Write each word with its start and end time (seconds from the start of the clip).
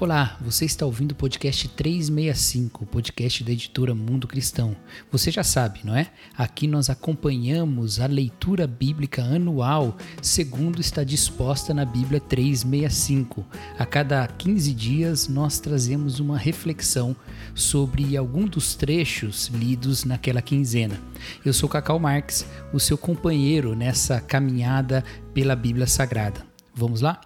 Olá, 0.00 0.36
você 0.40 0.64
está 0.64 0.86
ouvindo 0.86 1.10
o 1.10 1.14
podcast 1.16 1.66
365, 1.70 2.84
o 2.84 2.86
podcast 2.86 3.42
da 3.42 3.50
editora 3.50 3.96
Mundo 3.96 4.28
Cristão. 4.28 4.76
Você 5.10 5.28
já 5.28 5.42
sabe, 5.42 5.80
não 5.82 5.92
é? 5.92 6.06
Aqui 6.36 6.68
nós 6.68 6.88
acompanhamos 6.88 7.98
a 7.98 8.06
leitura 8.06 8.64
bíblica 8.64 9.24
anual, 9.24 9.96
segundo 10.22 10.80
está 10.80 11.02
disposta 11.02 11.74
na 11.74 11.84
Bíblia 11.84 12.20
365. 12.20 13.44
A 13.76 13.84
cada 13.84 14.24
15 14.24 14.72
dias 14.72 15.26
nós 15.26 15.58
trazemos 15.58 16.20
uma 16.20 16.38
reflexão 16.38 17.16
sobre 17.52 18.16
algum 18.16 18.46
dos 18.46 18.76
trechos 18.76 19.48
lidos 19.48 20.04
naquela 20.04 20.40
quinzena. 20.40 21.00
Eu 21.44 21.52
sou 21.52 21.68
Cacau 21.68 21.98
Marques, 21.98 22.46
o 22.72 22.78
seu 22.78 22.96
companheiro 22.96 23.74
nessa 23.74 24.20
caminhada 24.20 25.02
pela 25.34 25.56
Bíblia 25.56 25.88
Sagrada. 25.88 26.46
Vamos 26.72 27.00
lá? 27.00 27.20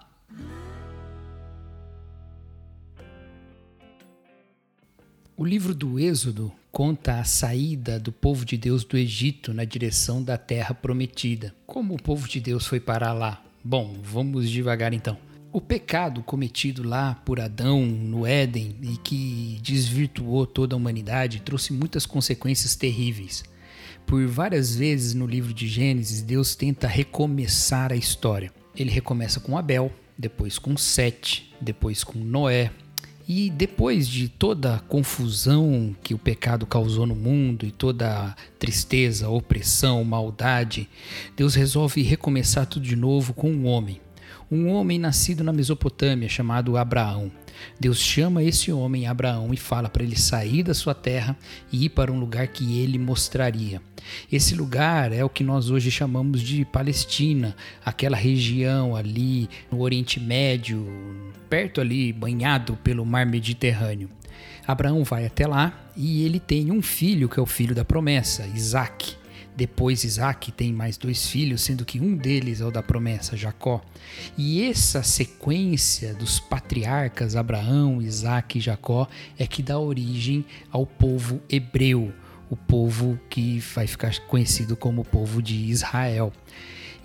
O 5.35 5.47
livro 5.47 5.75
do 5.75 5.99
Êxodo 5.99 6.53
conta 6.71 7.19
a 7.19 7.25
saída 7.25 7.99
do 7.99 8.13
povo 8.13 8.45
de 8.45 8.59
Deus 8.59 8.85
do 8.85 8.99
Egito 8.99 9.55
na 9.55 9.65
direção 9.65 10.23
da 10.23 10.37
terra 10.37 10.75
prometida. 10.75 11.55
Como 11.67 11.95
o 11.95 12.03
povo 12.03 12.29
de 12.29 12.39
Deus 12.39 12.67
foi 12.67 12.79
parar 12.79 13.15
lá? 13.15 13.43
Bom, 13.65 13.97
vamos 14.03 14.51
devagar 14.51 14.93
então. 14.93 15.17
O 15.51 15.59
pecado 15.59 16.23
cometido 16.23 16.87
lá 16.87 17.15
por 17.15 17.41
Adão 17.41 17.87
no 17.87 18.27
Éden 18.27 18.77
e 18.83 18.99
que 18.99 19.59
desvirtuou 19.63 20.47
toda 20.47 20.75
a 20.75 20.77
humanidade 20.77 21.41
trouxe 21.41 21.73
muitas 21.73 22.05
consequências 22.05 22.77
terríveis. 22.77 23.43
Por 24.07 24.27
várias 24.27 24.77
vezes 24.77 25.15
no 25.15 25.27
livro 25.27 25.55
de 25.55 25.67
Gênesis, 25.67 26.21
Deus 26.21 26.55
tenta 26.55 26.87
recomeçar 26.87 27.91
a 27.91 27.97
história. 27.97 28.53
Ele 28.77 28.91
recomeça 28.91 29.41
com 29.41 29.57
Abel, 29.57 29.91
depois 30.17 30.59
com 30.59 30.77
Sete, 30.77 31.55
depois 31.59 32.05
com 32.05 32.19
Noé, 32.19 32.71
e 33.35 33.49
depois 33.49 34.07
de 34.07 34.29
toda 34.29 34.75
a 34.75 34.79
confusão 34.79 35.97
que 36.03 36.13
o 36.13 36.19
pecado 36.19 36.67
causou 36.67 37.07
no 37.07 37.15
mundo 37.15 37.65
e 37.65 37.71
toda 37.71 38.27
a 38.27 38.35
tristeza, 38.59 39.31
opressão, 39.31 40.05
maldade, 40.05 40.87
Deus 41.35 41.55
resolve 41.55 42.03
recomeçar 42.03 42.67
tudo 42.67 42.85
de 42.85 42.95
novo 42.95 43.33
com 43.33 43.51
um 43.51 43.67
homem. 43.67 44.03
Um 44.51 44.69
homem 44.69 44.99
nascido 44.99 45.43
na 45.43 45.51
Mesopotâmia 45.51 46.29
chamado 46.29 46.77
Abraão. 46.77 47.33
Deus 47.79 47.99
chama 47.99 48.43
esse 48.43 48.73
homem, 48.73 49.07
Abraão, 49.07 49.53
e 49.53 49.57
fala 49.57 49.89
para 49.89 50.03
ele 50.03 50.17
sair 50.17 50.63
da 50.63 50.75
sua 50.75 50.95
terra 50.95 51.37
e 51.73 51.87
ir 51.87 51.89
para 51.91 52.13
um 52.13 52.19
lugar 52.19 52.49
que 52.49 52.79
ele 52.79 52.99
mostraria. 52.99 53.81
Esse 54.31 54.55
lugar 54.55 55.13
é 55.13 55.25
o 55.25 55.29
que 55.29 55.45
nós 55.45 55.71
hoje 55.71 55.91
chamamos 55.91 56.41
de 56.41 56.65
Palestina, 56.65 57.57
aquela 57.85 58.17
região 58.17 58.97
ali 58.97 59.49
no 59.71 59.81
Oriente 59.81 60.19
Médio, 60.19 60.87
perto 61.49 61.81
ali, 61.81 62.13
banhado 62.13 62.77
pelo 62.83 63.05
mar 63.05 63.27
Mediterrâneo. 63.27 64.11
Abraão 64.67 65.05
vai 65.05 65.27
até 65.27 65.47
lá 65.47 65.91
e 65.97 66.25
ele 66.25 66.41
tem 66.41 66.71
um 66.71 66.83
filho, 66.83 67.29
que 67.29 67.39
é 67.39 67.43
o 67.43 67.47
filho 67.47 67.75
da 67.75 67.85
promessa, 67.85 68.47
Isaac. 68.47 69.22
Depois 69.55 70.03
Isaac 70.03 70.51
tem 70.53 70.73
mais 70.73 70.97
dois 70.97 71.27
filhos, 71.27 71.61
sendo 71.61 71.85
que 71.85 72.01
um 72.01 72.17
deles 72.17 72.61
é 72.61 72.65
o 72.65 72.71
da 72.71 72.83
promessa, 72.83 73.37
Jacó. 73.37 73.83
E 74.37 74.63
essa 74.63 75.03
sequência 75.03 76.15
dos 76.15 76.41
patriarcas 76.41 77.37
Abraão, 77.37 78.01
Isaac 78.01 78.59
e 78.59 78.61
Jacó 78.61 79.07
é 79.39 79.47
que 79.47 79.63
dá 79.63 79.79
origem 79.79 80.45
ao 80.71 80.87
povo 80.87 81.41
hebreu, 81.51 82.13
o 82.49 82.57
povo 82.57 83.19
que 83.29 83.59
vai 83.75 83.87
ficar 83.87 84.19
conhecido 84.21 84.75
como 84.75 85.03
o 85.03 85.05
povo 85.05 85.43
de 85.43 85.55
Israel. 85.55 86.33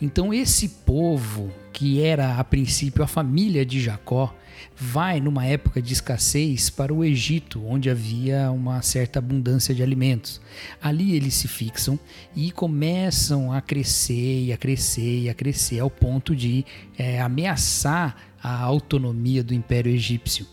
Então, 0.02 0.34
esse 0.34 0.70
povo, 0.70 1.52
que 1.74 2.02
era 2.02 2.38
a 2.38 2.44
princípio 2.44 3.04
a 3.04 3.08
família 3.08 3.66
de 3.66 3.82
Jacó, 3.82 4.34
vai 4.76 5.20
numa 5.20 5.46
época 5.46 5.82
de 5.82 5.94
escassez 5.94 6.70
para 6.70 6.94
o 6.94 7.04
Egito, 7.04 7.64
onde 7.66 7.90
havia 7.90 8.52
uma 8.52 8.82
certa 8.82 9.20
abundância 9.20 9.74
de 9.74 9.84
alimentos. 9.84 10.42
Ali 10.82 11.16
eles 11.16 11.34
se 11.34 11.48
fixam 11.48 12.00
e 12.36 12.52
começam 12.52 13.52
a 13.52 13.62
crescer 13.62 14.46
e 14.46 14.54
a 14.54 14.58
crescer 14.58 15.22
e 15.22 15.30
a 15.30 15.34
crescer 15.34 15.80
ao 15.80 15.90
ponto 15.90 16.36
de 16.36 16.66
é, 16.98 17.22
ameaçar 17.22 18.16
a 18.42 18.62
autonomia 18.62 19.44
do 19.44 19.54
Império 19.54 19.92
Egípcio. 19.92 20.46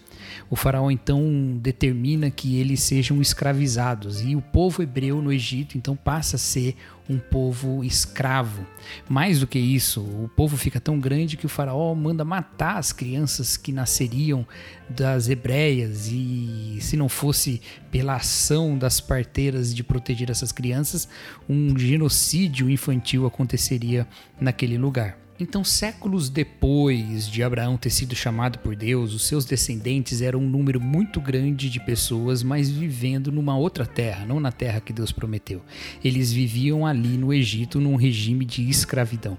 O 0.50 0.56
faraó 0.56 0.90
então 0.90 1.58
determina 1.60 2.30
que 2.30 2.56
eles 2.56 2.80
sejam 2.80 3.20
escravizados 3.20 4.22
e 4.22 4.36
o 4.36 4.42
povo 4.42 4.82
hebreu 4.82 5.20
no 5.22 5.32
Egito 5.32 5.76
então 5.76 5.96
passa 5.96 6.36
a 6.36 6.38
ser 6.38 6.76
um 7.08 7.18
povo 7.18 7.84
escravo. 7.84 8.66
Mais 9.08 9.40
do 9.40 9.46
que 9.46 9.58
isso, 9.58 10.00
o 10.00 10.30
povo 10.34 10.56
fica 10.56 10.80
tão 10.80 10.98
grande 10.98 11.36
que 11.36 11.46
o 11.46 11.48
faraó 11.48 11.94
manda 11.94 12.24
matar 12.24 12.78
as 12.78 12.92
crianças 12.92 13.56
que 13.56 13.72
nasceriam 13.72 14.46
das 14.88 15.28
hebreias 15.28 16.08
e 16.10 16.78
se 16.80 16.96
não 16.96 17.08
fosse 17.08 17.60
pela 17.90 18.16
ação 18.16 18.76
das 18.76 19.00
parteiras 19.00 19.74
de 19.74 19.82
proteger 19.82 20.30
essas 20.30 20.52
crianças, 20.52 21.08
um 21.48 21.76
genocídio 21.78 22.70
infantil 22.70 23.26
aconteceria 23.26 24.06
naquele 24.40 24.78
lugar. 24.78 25.23
Então, 25.38 25.64
séculos 25.64 26.28
depois 26.28 27.26
de 27.26 27.42
Abraão 27.42 27.76
ter 27.76 27.90
sido 27.90 28.14
chamado 28.14 28.60
por 28.60 28.76
Deus, 28.76 29.12
os 29.12 29.26
seus 29.26 29.44
descendentes 29.44 30.22
eram 30.22 30.38
um 30.38 30.48
número 30.48 30.80
muito 30.80 31.20
grande 31.20 31.68
de 31.68 31.80
pessoas, 31.80 32.44
mas 32.44 32.70
vivendo 32.70 33.32
numa 33.32 33.56
outra 33.56 33.84
terra, 33.84 34.24
não 34.24 34.38
na 34.38 34.52
terra 34.52 34.80
que 34.80 34.92
Deus 34.92 35.10
prometeu. 35.10 35.60
Eles 36.04 36.32
viviam 36.32 36.86
ali 36.86 37.16
no 37.18 37.34
Egito 37.34 37.80
num 37.80 37.96
regime 37.96 38.44
de 38.44 38.68
escravidão. 38.68 39.36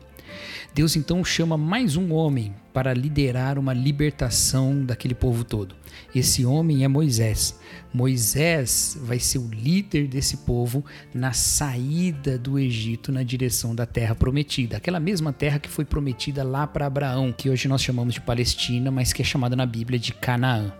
Deus 0.75 0.97
então 0.97 1.23
chama 1.23 1.57
mais 1.57 1.95
um 1.95 2.11
homem 2.11 2.53
para 2.73 2.93
liderar 2.93 3.57
uma 3.57 3.73
libertação 3.73 4.83
daquele 4.83 5.15
povo 5.15 5.45
todo. 5.45 5.73
Esse 6.13 6.45
homem 6.45 6.83
é 6.83 6.87
Moisés. 6.89 7.57
Moisés 7.93 8.99
vai 9.01 9.17
ser 9.17 9.37
o 9.37 9.47
líder 9.47 10.05
desse 10.09 10.35
povo 10.35 10.83
na 11.13 11.31
saída 11.31 12.37
do 12.37 12.59
Egito 12.59 13.09
na 13.09 13.23
direção 13.23 13.73
da 13.73 13.85
terra 13.85 14.15
prometida, 14.15 14.75
aquela 14.75 14.99
mesma 14.99 15.31
terra 15.31 15.59
que 15.59 15.69
foi 15.69 15.85
prometida 15.85 16.43
lá 16.43 16.67
para 16.67 16.87
Abraão, 16.87 17.31
que 17.31 17.49
hoje 17.49 17.69
nós 17.69 17.81
chamamos 17.81 18.15
de 18.15 18.19
Palestina, 18.19 18.91
mas 18.91 19.13
que 19.13 19.21
é 19.21 19.25
chamada 19.25 19.55
na 19.55 19.65
Bíblia 19.65 19.97
de 19.97 20.11
Canaã. 20.11 20.73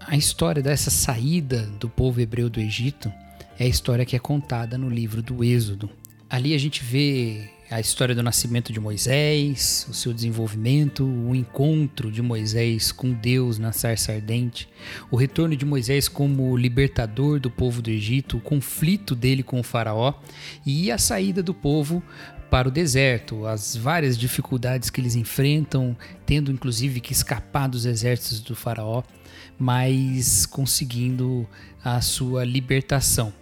A 0.00 0.16
história 0.16 0.60
dessa 0.60 0.90
saída 0.90 1.68
do 1.78 1.88
povo 1.88 2.20
hebreu 2.20 2.50
do 2.50 2.58
Egito 2.58 3.12
é 3.56 3.62
a 3.62 3.68
história 3.68 4.04
que 4.04 4.16
é 4.16 4.18
contada 4.18 4.76
no 4.76 4.88
livro 4.88 5.22
do 5.22 5.44
Êxodo. 5.44 5.88
Ali 6.30 6.54
a 6.54 6.58
gente 6.58 6.84
vê 6.84 7.50
a 7.68 7.80
história 7.80 8.14
do 8.14 8.22
nascimento 8.22 8.72
de 8.72 8.78
Moisés, 8.78 9.84
o 9.90 9.92
seu 9.92 10.14
desenvolvimento, 10.14 11.04
o 11.04 11.34
encontro 11.34 12.08
de 12.08 12.22
Moisés 12.22 12.92
com 12.92 13.12
Deus 13.12 13.58
na 13.58 13.72
sarça 13.72 14.12
ardente, 14.12 14.68
o 15.10 15.16
retorno 15.16 15.56
de 15.56 15.64
Moisés 15.66 16.06
como 16.08 16.56
libertador 16.56 17.40
do 17.40 17.50
povo 17.50 17.82
do 17.82 17.90
Egito, 17.90 18.36
o 18.36 18.40
conflito 18.40 19.16
dele 19.16 19.42
com 19.42 19.58
o 19.58 19.64
faraó 19.64 20.14
e 20.64 20.92
a 20.92 20.98
saída 20.98 21.42
do 21.42 21.52
povo 21.52 22.00
para 22.48 22.68
o 22.68 22.70
deserto, 22.70 23.44
as 23.44 23.74
várias 23.74 24.16
dificuldades 24.16 24.88
que 24.88 25.00
eles 25.00 25.16
enfrentam, 25.16 25.96
tendo 26.24 26.52
inclusive 26.52 27.00
que 27.00 27.12
escapar 27.12 27.68
dos 27.68 27.86
exércitos 27.86 28.38
do 28.38 28.54
faraó, 28.54 29.02
mas 29.58 30.46
conseguindo 30.46 31.44
a 31.84 32.00
sua 32.00 32.44
libertação. 32.44 33.32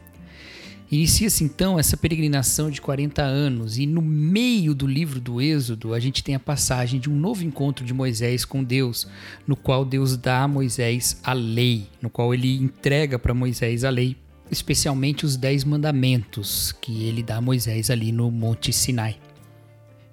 Inicia-se 0.90 1.44
então 1.44 1.78
essa 1.78 1.98
peregrinação 1.98 2.70
de 2.70 2.80
40 2.80 3.22
anos, 3.22 3.76
e 3.76 3.84
no 3.84 4.00
meio 4.00 4.74
do 4.74 4.86
livro 4.86 5.20
do 5.20 5.38
Êxodo, 5.38 5.92
a 5.92 6.00
gente 6.00 6.24
tem 6.24 6.34
a 6.34 6.40
passagem 6.40 6.98
de 6.98 7.10
um 7.10 7.14
novo 7.14 7.44
encontro 7.44 7.84
de 7.84 7.92
Moisés 7.92 8.46
com 8.46 8.64
Deus, 8.64 9.06
no 9.46 9.54
qual 9.54 9.84
Deus 9.84 10.16
dá 10.16 10.42
a 10.42 10.48
Moisés 10.48 11.20
a 11.22 11.34
lei, 11.34 11.88
no 12.00 12.08
qual 12.08 12.32
ele 12.32 12.56
entrega 12.56 13.18
para 13.18 13.34
Moisés 13.34 13.84
a 13.84 13.90
lei, 13.90 14.16
especialmente 14.50 15.26
os 15.26 15.36
Dez 15.36 15.62
Mandamentos 15.62 16.72
que 16.80 17.04
ele 17.04 17.22
dá 17.22 17.36
a 17.36 17.42
Moisés 17.42 17.90
ali 17.90 18.10
no 18.10 18.30
Monte 18.30 18.72
Sinai. 18.72 19.18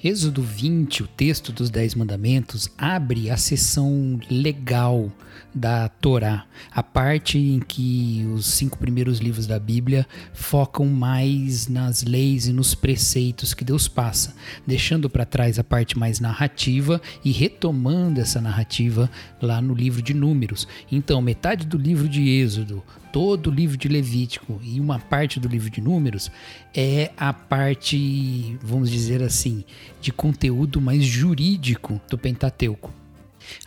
Êxodo 0.05 0.43
20, 0.43 1.01
o 1.01 1.07
texto 1.07 1.51
dos 1.51 1.71
Dez 1.71 1.95
Mandamentos, 1.95 2.69
abre 2.77 3.31
a 3.31 3.37
seção 3.37 4.19
legal 4.29 5.11
da 5.51 5.89
Torá, 5.89 6.45
a 6.71 6.83
parte 6.83 7.39
em 7.39 7.59
que 7.59 8.23
os 8.31 8.45
cinco 8.45 8.77
primeiros 8.77 9.17
livros 9.17 9.47
da 9.47 9.57
Bíblia 9.57 10.05
focam 10.31 10.85
mais 10.85 11.67
nas 11.67 12.03
leis 12.03 12.45
e 12.45 12.53
nos 12.53 12.75
preceitos 12.75 13.55
que 13.55 13.65
Deus 13.65 13.87
passa, 13.87 14.35
deixando 14.67 15.09
para 15.09 15.25
trás 15.25 15.57
a 15.57 15.63
parte 15.63 15.97
mais 15.97 16.19
narrativa 16.19 17.01
e 17.23 17.31
retomando 17.31 18.21
essa 18.21 18.39
narrativa 18.39 19.09
lá 19.41 19.59
no 19.59 19.73
livro 19.73 20.03
de 20.03 20.13
Números. 20.13 20.67
Então, 20.91 21.19
metade 21.19 21.65
do 21.65 21.79
livro 21.79 22.07
de 22.07 22.29
Êxodo, 22.29 22.83
todo 23.15 23.47
o 23.47 23.53
livro 23.53 23.77
de 23.77 23.87
Levítico 23.87 24.59
e 24.61 24.77
uma 24.77 24.99
parte 24.99 25.39
do 25.39 25.47
livro 25.47 25.69
de 25.69 25.79
Números 25.79 26.29
é 26.75 27.11
a 27.15 27.31
parte, 27.31 28.57
vamos 28.61 28.91
dizer 28.91 29.23
assim, 29.23 29.63
de 30.01 30.11
conteúdo 30.11 30.81
mais 30.81 31.05
jurídico 31.05 32.01
do 32.09 32.17
Pentateuco. 32.17 33.04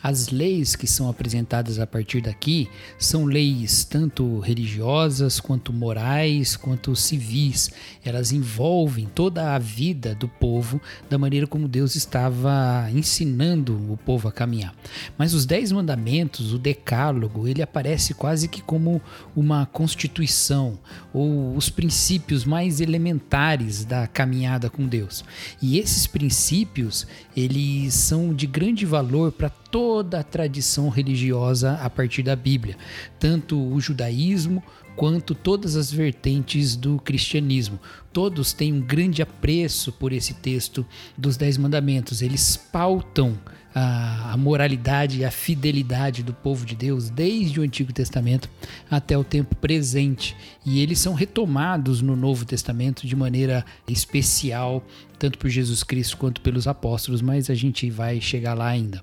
As 0.02 0.28
leis 0.28 0.76
que 0.76 0.86
são 0.86 1.08
apresentadas 1.08 1.78
a 1.78 1.86
partir 1.86 2.20
daqui 2.20 2.68
são 2.98 3.24
leis 3.24 3.84
tanto 3.84 4.38
religiosas, 4.40 5.40
quanto 5.40 5.72
morais, 5.72 6.56
quanto 6.56 6.94
civis. 6.94 7.70
Elas 8.04 8.32
envolvem 8.32 9.06
toda 9.06 9.54
a 9.54 9.58
vida 9.58 10.14
do 10.14 10.28
povo 10.28 10.80
da 11.08 11.18
maneira 11.18 11.46
como 11.46 11.68
Deus 11.68 11.96
estava 11.96 12.88
ensinando 12.92 13.74
o 13.92 13.96
povo 13.96 14.28
a 14.28 14.32
caminhar. 14.32 14.74
Mas 15.16 15.34
os 15.34 15.46
Dez 15.46 15.72
Mandamentos, 15.72 16.52
o 16.52 16.58
Decálogo, 16.58 17.46
ele 17.46 17.62
aparece 17.62 18.14
quase 18.14 18.48
que 18.48 18.62
como 18.62 19.00
uma 19.34 19.66
constituição 19.66 20.78
ou 21.12 21.56
os 21.56 21.70
princípios 21.70 22.44
mais 22.44 22.80
elementares 22.80 23.84
da 23.84 24.06
caminhada 24.06 24.70
com 24.70 24.86
Deus. 24.86 25.24
E 25.60 25.78
esses 25.78 26.06
princípios, 26.06 27.06
eles 27.36 27.94
são 27.94 28.34
de 28.34 28.46
grande 28.46 28.84
valor 28.84 29.32
para 29.32 29.50
toda 29.70 30.20
a 30.20 30.24
tradição 30.24 30.88
religiosa 30.88 31.74
a 31.74 31.90
partir 31.90 32.22
da 32.22 32.34
Bíblia, 32.34 32.76
tanto 33.18 33.60
o 33.60 33.80
judaísmo 33.80 34.62
quanto 34.96 35.34
todas 35.34 35.76
as 35.76 35.92
vertentes 35.92 36.74
do 36.74 36.98
cristianismo. 36.98 37.78
Todos 38.12 38.52
têm 38.52 38.72
um 38.72 38.80
grande 38.80 39.22
apreço 39.22 39.92
por 39.92 40.12
esse 40.12 40.34
texto 40.34 40.84
dos 41.16 41.36
Dez 41.36 41.56
Mandamentos. 41.56 42.20
Eles 42.20 42.56
pautam 42.56 43.38
a, 43.72 44.36
moralidade 44.36 45.18
e 45.18 45.24
a 45.24 45.30
fidelidade 45.30 46.24
do 46.24 46.32
povo 46.34 46.66
de 46.66 46.74
Deus 46.74 47.10
desde 47.10 47.60
o 47.60 47.62
Antigo 47.62 47.92
Testamento 47.92 48.50
até 48.90 49.16
o 49.16 49.22
tempo 49.22 49.54
presente. 49.54 50.36
E 50.66 50.80
eles 50.80 50.98
são 50.98 51.14
retomados 51.14 52.02
no 52.02 52.16
Novo 52.16 52.44
Testamento 52.44 53.06
de 53.06 53.14
maneira 53.14 53.64
especial, 53.86 54.84
tanto 55.16 55.38
por 55.38 55.48
Jesus 55.48 55.84
Cristo 55.84 56.16
quanto 56.16 56.40
pelos 56.40 56.66
apóstolos, 56.66 57.22
mas 57.22 57.50
a 57.50 57.54
gente 57.54 57.88
vai 57.88 58.20
chegar 58.20 58.54
lá 58.54 58.66
ainda. 58.66 59.00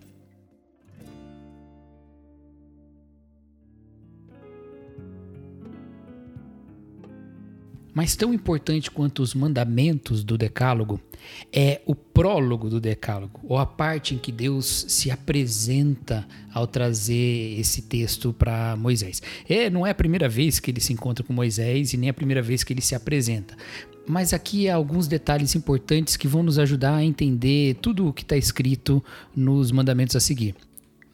Mas 7.95 8.13
tão 8.13 8.33
importante 8.33 8.91
quanto 8.91 9.23
os 9.23 9.33
mandamentos 9.33 10.21
do 10.21 10.37
Decálogo 10.37 10.99
é 11.51 11.81
o 11.85 11.95
prólogo 11.95 12.69
do 12.69 12.81
Decálogo, 12.81 13.39
ou 13.47 13.57
a 13.57 13.65
parte 13.65 14.13
em 14.13 14.17
que 14.17 14.33
Deus 14.33 14.85
se 14.89 15.09
apresenta 15.09 16.27
ao 16.53 16.67
trazer 16.67 17.57
esse 17.57 17.81
texto 17.83 18.33
para 18.33 18.75
Moisés. 18.75 19.21
É, 19.47 19.69
não 19.69 19.87
é 19.87 19.91
a 19.91 19.95
primeira 19.95 20.27
vez 20.27 20.59
que 20.59 20.71
ele 20.71 20.81
se 20.81 20.91
encontra 20.91 21.23
com 21.23 21.31
Moisés 21.31 21.93
e 21.93 21.97
nem 21.97 22.09
a 22.09 22.13
primeira 22.13 22.41
vez 22.41 22.65
que 22.65 22.73
ele 22.73 22.81
se 22.81 22.95
apresenta. 22.95 23.55
Mas 24.05 24.33
aqui 24.33 24.69
há 24.69 24.75
alguns 24.75 25.07
detalhes 25.07 25.55
importantes 25.55 26.17
que 26.17 26.27
vão 26.27 26.43
nos 26.43 26.59
ajudar 26.59 26.95
a 26.95 27.03
entender 27.03 27.75
tudo 27.75 28.09
o 28.09 28.13
que 28.13 28.23
está 28.23 28.35
escrito 28.35 29.01
nos 29.33 29.71
mandamentos 29.71 30.17
a 30.17 30.19
seguir. 30.19 30.53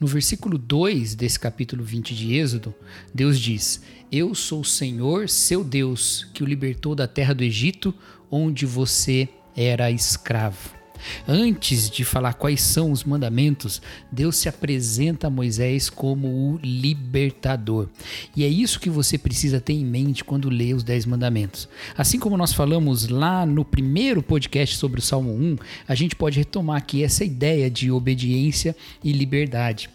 No 0.01 0.07
versículo 0.07 0.57
2 0.57 1.13
desse 1.13 1.39
capítulo 1.39 1.83
20 1.83 2.15
de 2.15 2.33
Êxodo, 2.33 2.73
Deus 3.13 3.39
diz: 3.39 3.83
Eu 4.11 4.33
sou 4.33 4.61
o 4.61 4.65
Senhor, 4.65 5.29
seu 5.29 5.63
Deus, 5.63 6.27
que 6.33 6.41
o 6.41 6.47
libertou 6.47 6.95
da 6.95 7.07
terra 7.07 7.35
do 7.35 7.43
Egito, 7.43 7.93
onde 8.31 8.65
você 8.65 9.29
era 9.55 9.91
escravo. 9.91 10.80
Antes 11.27 11.89
de 11.89 12.03
falar 12.03 12.33
quais 12.33 12.61
são 12.61 12.91
os 12.91 13.03
mandamentos, 13.03 13.81
Deus 14.11 14.35
se 14.37 14.49
apresenta 14.49 15.27
a 15.27 15.29
Moisés 15.29 15.89
como 15.89 16.27
o 16.27 16.59
libertador. 16.63 17.87
E 18.35 18.43
é 18.43 18.47
isso 18.47 18.79
que 18.79 18.89
você 18.89 19.17
precisa 19.17 19.59
ter 19.59 19.73
em 19.73 19.85
mente 19.85 20.23
quando 20.23 20.49
lê 20.49 20.73
os 20.73 20.83
Dez 20.83 21.05
Mandamentos. 21.05 21.67
Assim 21.97 22.19
como 22.19 22.37
nós 22.37 22.53
falamos 22.53 23.07
lá 23.07 23.45
no 23.45 23.63
primeiro 23.63 24.21
podcast 24.21 24.77
sobre 24.77 24.99
o 24.99 25.03
Salmo 25.03 25.31
1, 25.31 25.57
a 25.87 25.95
gente 25.95 26.15
pode 26.15 26.37
retomar 26.37 26.77
aqui 26.77 27.03
essa 27.03 27.23
ideia 27.23 27.69
de 27.69 27.91
obediência 27.91 28.75
e 29.03 29.11
liberdade. 29.11 29.89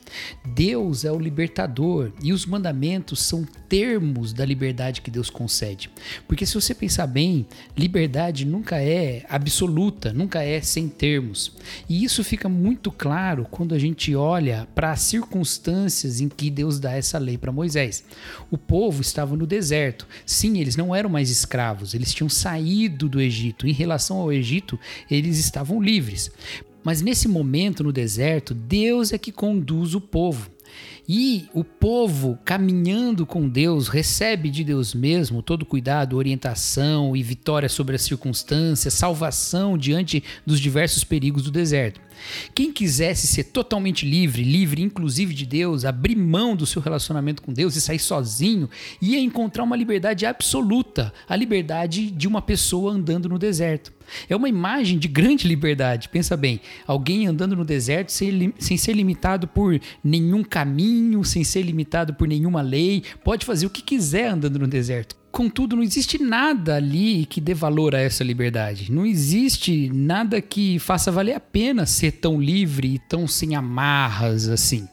Deus 0.45 1.05
é 1.05 1.13
o 1.13 1.19
libertador 1.19 2.13
e 2.23 2.33
os 2.33 2.47
mandamentos 2.47 3.21
são 3.21 3.47
termos 3.69 4.33
da 4.33 4.45
liberdade 4.45 5.01
que 5.01 5.11
Deus 5.11 5.31
concede. 5.31 5.91
Porque 6.27 6.47
se 6.47 6.55
você 6.55 6.75
pensar 6.75 7.07
bem, 7.07 7.47
liberdade 7.77 8.45
nunca 8.45 8.81
é 8.81 9.25
absoluta, 9.29 10.13
nunca 10.13 10.43
é 10.43 10.61
sem 10.61 10.89
termos. 10.97 11.53
E 11.89 12.05
isso 12.05 12.25
fica 12.25 12.49
muito 12.49 12.91
claro 12.91 13.47
quando 13.51 13.75
a 13.75 13.79
gente 13.79 14.15
olha 14.15 14.67
para 14.75 14.93
as 14.93 15.01
circunstâncias 15.01 16.21
em 16.21 16.29
que 16.29 16.51
Deus 16.51 16.79
dá 16.79 16.93
essa 16.93 17.19
lei 17.19 17.39
para 17.39 17.53
Moisés. 17.53 18.05
O 18.51 18.59
povo 18.59 19.01
estava 19.01 19.37
no 19.37 19.47
deserto. 19.47 20.07
Sim, 20.25 20.59
eles 20.59 20.77
não 20.77 20.95
eram 20.95 21.11
mais 21.11 21.31
escravos, 21.31 21.95
eles 21.95 22.13
tinham 22.13 22.29
saído 22.29 23.09
do 23.09 23.21
Egito. 23.21 23.67
Em 23.67 23.73
relação 23.73 24.19
ao 24.19 24.33
Egito, 24.33 24.79
eles 25.11 25.39
estavam 25.39 25.81
livres. 25.81 26.31
Mas 26.83 27.03
nesse 27.03 27.27
momento 27.27 27.83
no 27.83 27.93
deserto, 27.93 28.55
Deus 28.55 29.13
é 29.13 29.19
que 29.19 29.33
conduz 29.33 29.95
o 29.95 30.01
povo. 30.01 30.51
E 31.09 31.49
o 31.55 31.63
povo 31.63 32.37
caminhando 32.45 33.25
com 33.25 33.49
Deus 33.49 33.87
recebe 33.87 34.51
de 34.51 34.65
Deus 34.65 34.93
mesmo 34.93 35.41
todo 35.41 35.65
cuidado, 35.65 36.17
orientação 36.17 37.17
e 37.17 37.23
vitória 37.23 37.69
sobre 37.69 37.95
as 37.95 38.03
circunstâncias, 38.03 38.95
salvação 38.95 39.79
diante 39.79 40.25
dos 40.45 40.59
diversos 40.59 41.05
perigos 41.05 41.45
do 41.45 41.51
deserto. 41.53 42.01
Quem 42.55 42.73
quisesse 42.73 43.29
ser 43.29 43.45
totalmente 43.45 44.05
livre, 44.05 44.43
livre 44.43 44.83
inclusive 44.83 45.33
de 45.33 45.47
Deus, 45.47 45.85
abrir 45.85 46.17
mão 46.17 46.57
do 46.57 46.67
seu 46.67 46.83
relacionamento 46.83 47.41
com 47.41 47.53
Deus 47.53 47.77
e 47.77 47.81
sair 47.81 48.01
sozinho, 48.01 48.69
ia 49.01 49.21
encontrar 49.21 49.63
uma 49.63 49.77
liberdade 49.77 50.27
absoluta, 50.27 51.13
a 51.29 51.37
liberdade 51.37 52.11
de 52.11 52.27
uma 52.27 52.43
pessoa 52.43 52.93
andando 52.93 53.29
no 53.29 53.39
deserto. 53.39 53.96
É 54.29 54.37
uma 54.37 54.49
imagem 54.49 54.99
de 54.99 55.09
grande 55.09 55.47
liberdade. 55.47 56.09
Pensa 56.09 56.37
bem, 56.37 56.61
alguém 56.87 57.27
andando 57.27 57.57
no 57.57 57.65
deserto 57.65 58.13
sem, 58.13 58.53
sem 58.59 58.77
ser 58.77 58.93
limitado 58.93 59.47
por 59.47 59.81
nenhum 60.03 60.43
caminho, 60.43 61.25
sem 61.25 61.45
ser 61.45 61.63
limitado 61.63 62.15
por 62.15 62.27
nenhuma 62.27 62.63
lei, 62.63 63.03
pode 63.25 63.45
fazer 63.45 63.67
o 63.67 63.71
que 63.71 63.83
quiser 63.83 64.29
andando 64.29 64.59
no 64.59 64.67
deserto. 64.67 65.17
Contudo, 65.37 65.77
não 65.77 65.83
existe 65.83 66.19
nada 66.23 66.77
ali 66.77 67.27
que 67.27 67.43
dê 67.43 67.53
valor 67.53 67.95
a 67.95 68.01
essa 68.01 68.25
liberdade. 68.25 68.91
Não 68.91 69.05
existe 69.05 69.91
nada 69.93 70.41
que 70.41 70.79
faça 70.79 71.13
valer 71.13 71.35
a 71.35 71.41
pena 71.41 71.85
ser 71.85 72.13
tão 72.13 72.41
livre 72.41 72.95
e 72.95 72.99
tão 72.99 73.29
sem 73.29 73.55
amarras 73.55 74.49
assim. 74.49 74.89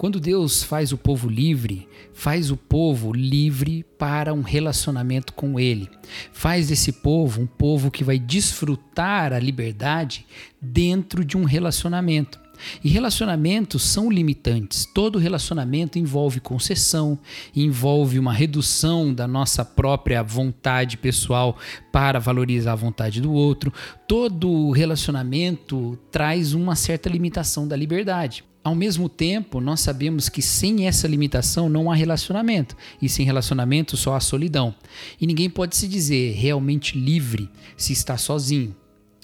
Quando 0.00 0.18
Deus 0.18 0.62
faz 0.62 0.92
o 0.92 0.96
povo 0.96 1.28
livre, 1.28 1.86
faz 2.14 2.50
o 2.50 2.56
povo 2.56 3.12
livre 3.12 3.84
para 3.98 4.32
um 4.32 4.40
relacionamento 4.40 5.34
com 5.34 5.60
Ele. 5.60 5.90
Faz 6.32 6.68
desse 6.68 6.90
povo 6.90 7.42
um 7.42 7.46
povo 7.46 7.90
que 7.90 8.02
vai 8.02 8.18
desfrutar 8.18 9.34
a 9.34 9.38
liberdade 9.38 10.24
dentro 10.58 11.22
de 11.22 11.36
um 11.36 11.44
relacionamento. 11.44 12.40
E 12.82 12.88
relacionamentos 12.88 13.82
são 13.82 14.10
limitantes. 14.10 14.86
Todo 14.86 15.18
relacionamento 15.18 15.98
envolve 15.98 16.40
concessão, 16.40 17.18
envolve 17.54 18.18
uma 18.18 18.32
redução 18.32 19.12
da 19.12 19.28
nossa 19.28 19.66
própria 19.66 20.22
vontade 20.22 20.96
pessoal 20.96 21.58
para 21.92 22.18
valorizar 22.18 22.72
a 22.72 22.74
vontade 22.74 23.20
do 23.20 23.34
outro. 23.34 23.70
Todo 24.08 24.70
relacionamento 24.70 25.98
traz 26.10 26.54
uma 26.54 26.74
certa 26.74 27.10
limitação 27.10 27.68
da 27.68 27.76
liberdade. 27.76 28.48
Ao 28.62 28.74
mesmo 28.74 29.08
tempo, 29.08 29.58
nós 29.58 29.80
sabemos 29.80 30.28
que 30.28 30.42
sem 30.42 30.86
essa 30.86 31.08
limitação 31.08 31.68
não 31.70 31.90
há 31.90 31.94
relacionamento, 31.94 32.76
e 33.00 33.08
sem 33.08 33.24
relacionamento 33.24 33.96
só 33.96 34.14
há 34.14 34.20
solidão. 34.20 34.74
E 35.18 35.26
ninguém 35.26 35.48
pode 35.48 35.76
se 35.76 35.88
dizer 35.88 36.34
realmente 36.34 36.98
livre 36.98 37.48
se 37.74 37.94
está 37.94 38.18
sozinho. 38.18 38.76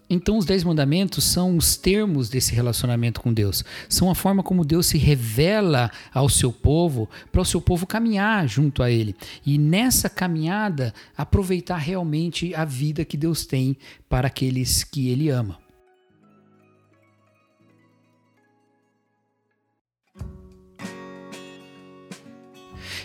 Então, 0.08 0.38
os 0.38 0.46
Dez 0.46 0.62
Mandamentos 0.64 1.25
são 1.25 1.56
os 1.56 1.76
termos 1.76 2.28
desse 2.30 2.54
relacionamento 2.54 3.20
com 3.20 3.32
Deus. 3.32 3.64
São 3.88 4.08
a 4.08 4.14
forma 4.14 4.42
como 4.42 4.64
Deus 4.64 4.87
se 4.87 4.96
revela 4.96 5.90
ao 6.14 6.28
seu 6.28 6.52
povo, 6.52 7.10
para 7.30 7.42
o 7.42 7.44
seu 7.44 7.60
povo 7.60 7.87
caminhar 7.87 8.49
junto 8.49 8.82
a 8.82 8.90
Ele. 8.90 9.16
E 9.44 9.58
nessa 9.58 10.08
caminhada, 10.08 10.94
aproveitar 11.16 11.78
realmente 11.78 12.54
a 12.54 12.64
vida 12.64 13.04
que 13.04 13.16
Deus 13.16 13.44
tem 13.44 13.76
para 14.08 14.28
aqueles 14.28 14.84
que 14.84 15.08
Ele 15.08 15.28
ama. 15.28 15.65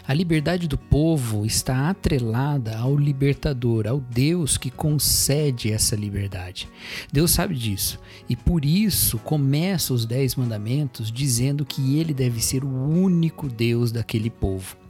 A 0.07 0.13
liberdade 0.13 0.67
do 0.67 0.77
povo 0.77 1.45
está 1.45 1.89
atrelada 1.89 2.77
ao 2.77 2.97
libertador, 2.97 3.87
ao 3.87 3.99
Deus 3.99 4.57
que 4.57 4.71
concede 4.71 5.71
essa 5.71 5.95
liberdade. 5.95 6.67
Deus 7.11 7.31
sabe 7.31 7.55
disso 7.55 7.99
e 8.27 8.35
por 8.35 8.65
isso 8.65 9.19
começa 9.19 9.93
os 9.93 10.05
Dez 10.05 10.35
Mandamentos 10.35 11.11
dizendo 11.11 11.65
que 11.65 11.97
ele 11.97 12.13
deve 12.13 12.41
ser 12.41 12.63
o 12.63 12.67
único 12.67 13.47
Deus 13.47 13.91
daquele 13.91 14.29
povo. 14.29 14.80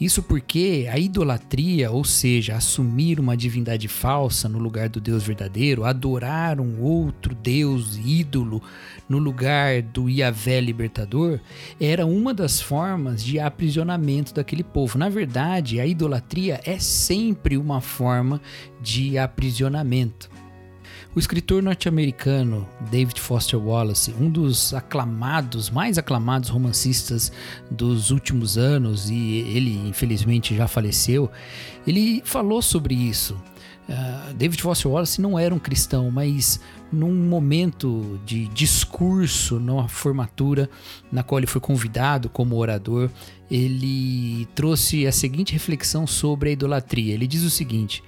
Isso 0.00 0.22
porque 0.22 0.88
a 0.90 0.98
idolatria, 0.98 1.90
ou 1.90 2.04
seja, 2.04 2.56
assumir 2.56 3.18
uma 3.20 3.36
divindade 3.36 3.88
falsa 3.88 4.48
no 4.48 4.58
lugar 4.58 4.88
do 4.88 5.00
Deus 5.00 5.24
verdadeiro, 5.24 5.84
adorar 5.84 6.60
um 6.60 6.80
outro 6.82 7.34
Deus 7.34 7.98
ídolo 8.04 8.62
no 9.08 9.18
lugar 9.18 9.82
do 9.82 10.08
Yahvé 10.08 10.60
libertador, 10.60 11.40
era 11.80 12.04
uma 12.04 12.34
das 12.34 12.60
formas 12.60 13.24
de 13.24 13.38
aprisionamento 13.38 14.34
daquele 14.34 14.64
povo. 14.64 14.98
Na 14.98 15.08
verdade, 15.08 15.80
a 15.80 15.86
idolatria 15.86 16.60
é 16.64 16.78
sempre 16.78 17.56
uma 17.56 17.80
forma 17.80 18.40
de 18.80 19.18
aprisionamento. 19.18 20.35
O 21.16 21.18
escritor 21.18 21.62
norte-americano 21.62 22.68
David 22.90 23.18
Foster 23.22 23.58
Wallace, 23.58 24.14
um 24.20 24.28
dos 24.28 24.74
aclamados, 24.74 25.70
mais 25.70 25.96
aclamados 25.96 26.50
romancistas 26.50 27.32
dos 27.70 28.10
últimos 28.10 28.58
anos, 28.58 29.08
e 29.08 29.38
ele 29.38 29.88
infelizmente 29.88 30.54
já 30.54 30.68
faleceu, 30.68 31.30
ele 31.86 32.20
falou 32.22 32.60
sobre 32.60 32.94
isso. 32.94 33.34
Uh, 33.88 34.34
David 34.34 34.60
Foster 34.60 34.90
Wallace 34.90 35.18
não 35.18 35.38
era 35.38 35.54
um 35.54 35.58
cristão, 35.58 36.10
mas 36.10 36.60
num 36.92 37.14
momento 37.14 38.20
de 38.26 38.48
discurso, 38.48 39.58
numa 39.58 39.88
formatura 39.88 40.68
na 41.10 41.22
qual 41.22 41.38
ele 41.38 41.46
foi 41.46 41.60
convidado 41.60 42.28
como 42.28 42.56
orador, 42.56 43.08
ele 43.50 44.46
trouxe 44.54 45.06
a 45.06 45.12
seguinte 45.12 45.52
reflexão 45.52 46.06
sobre 46.06 46.50
a 46.50 46.52
idolatria. 46.52 47.14
Ele 47.14 47.26
diz 47.26 47.42
o 47.42 47.50
seguinte: 47.50 48.02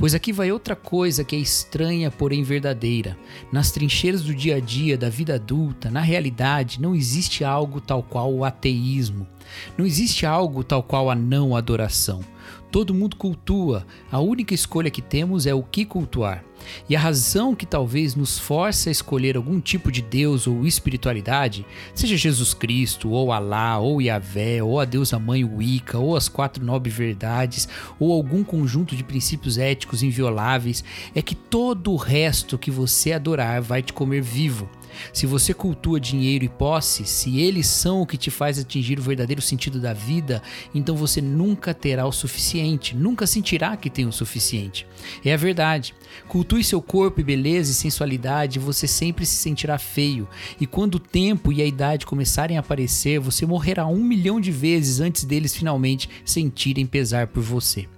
Pois 0.00 0.14
aqui 0.14 0.32
vai 0.32 0.50
outra 0.50 0.74
coisa 0.74 1.22
que 1.22 1.36
é 1.36 1.38
estranha, 1.38 2.10
porém 2.10 2.42
verdadeira. 2.42 3.18
Nas 3.52 3.70
trincheiras 3.70 4.22
do 4.22 4.34
dia 4.34 4.56
a 4.56 4.58
dia, 4.58 4.96
da 4.96 5.10
vida 5.10 5.34
adulta, 5.34 5.90
na 5.90 6.00
realidade, 6.00 6.80
não 6.80 6.94
existe 6.94 7.44
algo 7.44 7.82
tal 7.82 8.02
qual 8.02 8.32
o 8.32 8.42
ateísmo. 8.42 9.28
Não 9.76 9.84
existe 9.84 10.24
algo 10.24 10.64
tal 10.64 10.82
qual 10.82 11.10
a 11.10 11.14
não 11.14 11.54
adoração. 11.54 12.24
Todo 12.70 12.94
mundo 12.94 13.16
cultua, 13.16 13.84
a 14.12 14.20
única 14.20 14.54
escolha 14.54 14.90
que 14.90 15.02
temos 15.02 15.44
é 15.44 15.52
o 15.52 15.62
que 15.62 15.84
cultuar. 15.84 16.44
E 16.88 16.94
a 16.94 17.00
razão 17.00 17.54
que 17.54 17.66
talvez 17.66 18.14
nos 18.14 18.38
force 18.38 18.88
a 18.88 18.92
escolher 18.92 19.36
algum 19.36 19.60
tipo 19.60 19.90
de 19.90 20.00
Deus 20.00 20.46
ou 20.46 20.64
espiritualidade, 20.64 21.66
seja 21.94 22.16
Jesus 22.16 22.54
Cristo, 22.54 23.10
ou 23.10 23.32
Alá, 23.32 23.78
ou 23.78 24.00
Yahvé, 24.00 24.62
ou 24.62 24.78
a 24.78 24.84
deusa 24.84 25.18
mãe 25.18 25.42
Wicca, 25.42 25.98
ou 25.98 26.14
as 26.14 26.28
quatro 26.28 26.64
nobres 26.64 26.94
verdades, 26.94 27.68
ou 27.98 28.12
algum 28.12 28.44
conjunto 28.44 28.94
de 28.94 29.02
princípios 29.02 29.58
éticos 29.58 30.02
invioláveis, 30.02 30.84
é 31.14 31.20
que 31.20 31.34
todo 31.34 31.92
o 31.92 31.96
resto 31.96 32.58
que 32.58 32.70
você 32.70 33.12
adorar 33.12 33.60
vai 33.60 33.82
te 33.82 33.92
comer 33.92 34.22
vivo. 34.22 34.68
Se 35.12 35.26
você 35.26 35.52
cultua 35.54 36.00
dinheiro 36.00 36.44
e 36.44 36.48
posse, 36.48 37.04
se 37.04 37.38
eles 37.38 37.66
são 37.66 38.02
o 38.02 38.06
que 38.06 38.16
te 38.16 38.30
faz 38.30 38.58
atingir 38.58 38.98
o 38.98 39.02
verdadeiro 39.02 39.42
sentido 39.42 39.80
da 39.80 39.92
vida, 39.92 40.42
então 40.74 40.96
você 40.96 41.20
nunca 41.20 41.72
terá 41.74 42.06
o 42.06 42.12
suficiente, 42.12 42.96
nunca 42.96 43.26
sentirá 43.26 43.76
que 43.76 43.90
tem 43.90 44.06
o 44.06 44.12
suficiente. 44.12 44.86
É 45.24 45.32
a 45.32 45.36
verdade. 45.36 45.94
Cultue 46.28 46.64
seu 46.64 46.82
corpo 46.82 47.20
e 47.20 47.24
beleza 47.24 47.70
e 47.72 47.74
sensualidade, 47.74 48.58
você 48.58 48.86
sempre 48.86 49.24
se 49.24 49.36
sentirá 49.36 49.78
feio. 49.78 50.28
E 50.60 50.66
quando 50.66 50.96
o 50.96 51.00
tempo 51.00 51.52
e 51.52 51.62
a 51.62 51.66
idade 51.66 52.06
começarem 52.06 52.56
a 52.56 52.60
aparecer, 52.60 53.18
você 53.18 53.46
morrerá 53.46 53.86
um 53.86 54.02
milhão 54.02 54.40
de 54.40 54.50
vezes 54.50 55.00
antes 55.00 55.24
deles 55.24 55.54
finalmente 55.54 56.08
sentirem 56.24 56.86
pesar 56.86 57.26
por 57.26 57.42
você. 57.42 57.88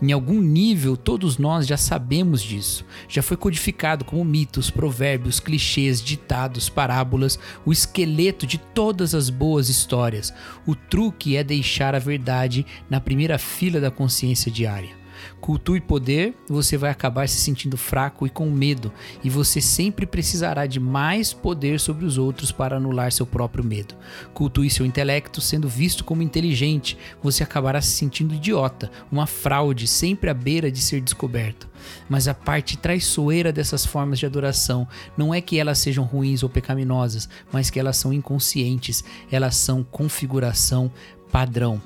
Em 0.00 0.12
algum 0.12 0.40
nível, 0.40 0.96
todos 0.96 1.38
nós 1.38 1.66
já 1.66 1.76
sabemos 1.76 2.42
disso. 2.42 2.84
Já 3.08 3.22
foi 3.22 3.36
codificado 3.36 4.04
como 4.04 4.24
mitos, 4.24 4.70
provérbios, 4.70 5.40
clichês, 5.40 6.02
ditados, 6.02 6.68
parábolas, 6.68 7.38
o 7.64 7.72
esqueleto 7.72 8.46
de 8.46 8.58
todas 8.58 9.14
as 9.14 9.30
boas 9.30 9.68
histórias. 9.68 10.32
O 10.66 10.74
truque 10.74 11.36
é 11.36 11.44
deixar 11.44 11.94
a 11.94 11.98
verdade 11.98 12.64
na 12.88 13.00
primeira 13.00 13.38
fila 13.38 13.80
da 13.80 13.90
consciência 13.90 14.50
diária. 14.50 15.01
Cultue 15.42 15.80
poder, 15.80 16.36
você 16.48 16.76
vai 16.76 16.88
acabar 16.88 17.28
se 17.28 17.40
sentindo 17.40 17.76
fraco 17.76 18.24
e 18.24 18.30
com 18.30 18.48
medo, 18.48 18.92
e 19.24 19.28
você 19.28 19.60
sempre 19.60 20.06
precisará 20.06 20.66
de 20.66 20.78
mais 20.78 21.32
poder 21.32 21.80
sobre 21.80 22.04
os 22.04 22.16
outros 22.16 22.52
para 22.52 22.76
anular 22.76 23.10
seu 23.10 23.26
próprio 23.26 23.64
medo. 23.64 23.96
Cultue 24.32 24.70
seu 24.70 24.86
intelecto, 24.86 25.40
sendo 25.40 25.68
visto 25.68 26.04
como 26.04 26.22
inteligente, 26.22 26.96
você 27.20 27.42
acabará 27.42 27.82
se 27.82 27.90
sentindo 27.90 28.34
idiota, 28.34 28.88
uma 29.10 29.26
fraude, 29.26 29.88
sempre 29.88 30.30
à 30.30 30.34
beira 30.34 30.70
de 30.70 30.80
ser 30.80 31.00
descoberto. 31.00 31.68
Mas 32.08 32.28
a 32.28 32.34
parte 32.34 32.78
traiçoeira 32.78 33.52
dessas 33.52 33.84
formas 33.84 34.20
de 34.20 34.26
adoração 34.26 34.86
não 35.16 35.34
é 35.34 35.40
que 35.40 35.58
elas 35.58 35.78
sejam 35.78 36.04
ruins 36.04 36.44
ou 36.44 36.48
pecaminosas, 36.48 37.28
mas 37.50 37.68
que 37.68 37.80
elas 37.80 37.96
são 37.96 38.12
inconscientes, 38.12 39.02
elas 39.28 39.56
são 39.56 39.82
configuração 39.82 40.88
padrão. 41.32 41.82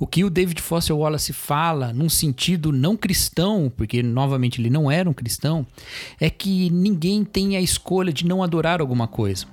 O 0.00 0.06
que 0.06 0.22
o 0.22 0.30
David 0.30 0.62
Foster 0.62 0.96
Wallace 0.96 1.32
fala, 1.32 1.92
num 1.92 2.08
sentido 2.08 2.70
não 2.70 2.96
cristão, 2.96 3.72
porque 3.76 4.02
novamente 4.02 4.60
ele 4.60 4.70
não 4.70 4.90
era 4.90 5.10
um 5.10 5.12
cristão, 5.12 5.66
é 6.20 6.30
que 6.30 6.70
ninguém 6.70 7.24
tem 7.24 7.56
a 7.56 7.60
escolha 7.60 8.12
de 8.12 8.24
não 8.24 8.42
adorar 8.42 8.80
alguma 8.80 9.08
coisa. 9.08 9.46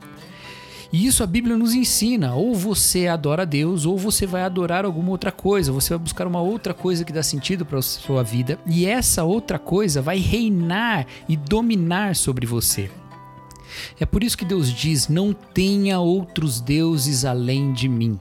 E 0.93 1.07
isso 1.07 1.23
a 1.23 1.27
Bíblia 1.27 1.57
nos 1.57 1.73
ensina: 1.73 2.35
ou 2.35 2.53
você 2.53 3.07
adora 3.07 3.41
a 3.41 3.45
Deus, 3.45 3.85
ou 3.85 3.97
você 3.97 4.25
vai 4.25 4.43
adorar 4.43 4.85
alguma 4.85 5.09
outra 5.09 5.31
coisa, 5.31 5.71
você 5.71 5.89
vai 5.89 5.97
buscar 5.99 6.27
uma 6.27 6.41
outra 6.41 6.73
coisa 6.73 7.03
que 7.03 7.11
dá 7.11 7.23
sentido 7.23 7.65
para 7.65 7.79
a 7.79 7.81
sua 7.81 8.23
vida, 8.23 8.59
e 8.65 8.85
essa 8.85 9.23
outra 9.23 9.57
coisa 9.57 10.01
vai 10.01 10.19
reinar 10.19 11.07
e 11.27 11.35
dominar 11.35 12.15
sobre 12.15 12.45
você. 12.45 12.89
É 13.99 14.05
por 14.05 14.23
isso 14.23 14.37
que 14.37 14.45
Deus 14.45 14.71
diz: 14.71 15.07
Não 15.07 15.33
tenha 15.33 15.99
outros 15.99 16.59
deuses 16.59 17.25
além 17.25 17.73
de 17.73 17.87
mim. 17.87 18.17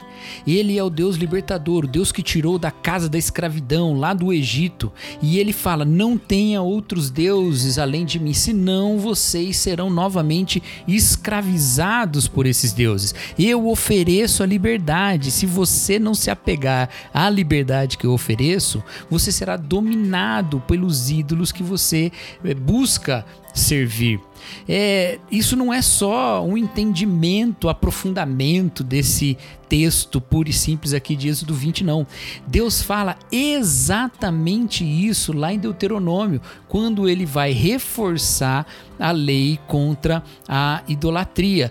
Ele 0.47 0.79
é 0.79 0.83
o 0.83 0.91
Deus 0.91 1.17
libertador, 1.17 1.85
o 1.85 1.89
Deus 1.89 2.13
que 2.13 2.23
tirou 2.23 2.59
da 2.59 2.71
casa 2.71 3.09
da 3.09 3.19
escravidão, 3.19 3.99
lá 3.99 4.15
do 4.15 4.33
Egito. 4.33 4.93
E 5.23 5.39
ele 5.39 5.53
fala: 5.53 5.85
Não 5.85 6.17
tenha 6.17 6.63
outros 6.63 7.11
deuses 7.11 7.79
além 7.79 8.05
de 8.05 8.19
mim, 8.19 8.33
senão 8.33 8.99
vocês 8.99 9.57
serão 9.57 9.91
novamente 9.91 10.63
escravizados 10.87 12.29
por 12.29 12.47
esses 12.47 12.73
deuses. 12.73 13.15
Eu 13.39 13.69
ofereço 13.69 14.43
a 14.43 14.47
liberdade. 14.47 15.31
Se 15.31 15.47
você 15.47 15.99
não 15.99 16.15
se 16.15 16.31
apegar 16.31 16.89
à 17.13 17.29
liberdade 17.29 17.99
que 17.99 18.07
eu 18.07 18.13
ofereço, 18.13 18.83
você 19.11 19.31
será 19.31 19.57
dominado 19.57 20.61
pelos 20.67 21.11
ídolos 21.11 21.53
que 21.53 21.63
você 21.63 22.11
eh, 22.45 22.55
busca 22.55 23.25
servir. 23.53 24.21
É, 24.69 25.19
isso 25.31 25.57
não 25.57 25.73
é 25.73 25.83
só 25.83 26.45
um 26.45 26.57
entendimento, 26.57 27.69
aprofundamento 27.69 28.83
desse 28.83 29.37
texto 29.69 30.21
puro 30.21 30.49
e 30.49 30.53
simples 30.53 30.95
aqui 30.95 31.17
de 31.17 31.29
Êxodo 31.29 31.55
20, 31.55 31.85
não. 31.85 32.07
Deus 32.47 32.83
fala 32.83 33.17
exatamente 33.33 34.85
isso 34.85 35.33
lá 35.33 35.53
em 35.53 35.59
Deuteronômio, 35.59 36.41
quando 36.69 37.09
ele 37.09 37.27
vai 37.27 37.53
reforçar 37.53 38.67
a 38.99 39.11
lei 39.11 39.59
contra 39.67 40.23
a 40.49 40.83
idolatria. 40.87 41.71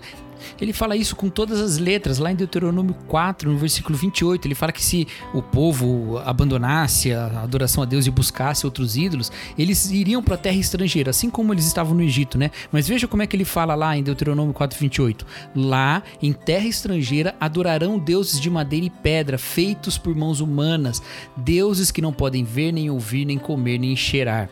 Ele 0.60 0.72
fala 0.72 0.96
isso 0.96 1.16
com 1.16 1.28
todas 1.28 1.60
as 1.60 1.78
letras, 1.78 2.18
lá 2.18 2.30
em 2.30 2.36
Deuteronômio 2.36 2.94
4, 3.06 3.50
no 3.50 3.58
versículo 3.58 3.96
28. 3.96 4.46
Ele 4.46 4.54
fala 4.54 4.72
que 4.72 4.82
se 4.82 5.06
o 5.32 5.42
povo 5.42 6.18
abandonasse 6.24 7.12
a 7.12 7.42
adoração 7.42 7.82
a 7.82 7.86
Deus 7.86 8.06
e 8.06 8.10
buscasse 8.10 8.64
outros 8.64 8.96
ídolos, 8.96 9.30
eles 9.58 9.90
iriam 9.90 10.22
para 10.22 10.34
a 10.34 10.38
terra 10.38 10.56
estrangeira, 10.56 11.10
assim 11.10 11.30
como 11.30 11.52
eles 11.52 11.66
estavam 11.66 11.94
no 11.94 12.02
Egito, 12.02 12.38
né? 12.38 12.50
Mas 12.70 12.88
veja 12.88 13.06
como 13.06 13.22
é 13.22 13.26
que 13.26 13.36
ele 13.36 13.44
fala 13.44 13.74
lá 13.74 13.96
em 13.96 14.02
Deuteronômio 14.02 14.54
4, 14.54 14.78
28. 14.78 15.26
Lá, 15.54 16.02
em 16.22 16.32
terra 16.32 16.66
estrangeira, 16.66 17.34
adorarão 17.40 17.98
deuses 17.98 18.40
de 18.40 18.50
madeira 18.50 18.86
e 18.86 18.90
pedra, 18.90 19.38
feitos 19.38 19.98
por 19.98 20.14
mãos 20.14 20.40
humanas, 20.40 21.02
deuses 21.36 21.90
que 21.90 22.02
não 22.02 22.12
podem 22.12 22.44
ver, 22.44 22.72
nem 22.72 22.90
ouvir, 22.90 23.24
nem 23.24 23.38
comer, 23.38 23.78
nem 23.78 23.96
cheirar. 23.96 24.48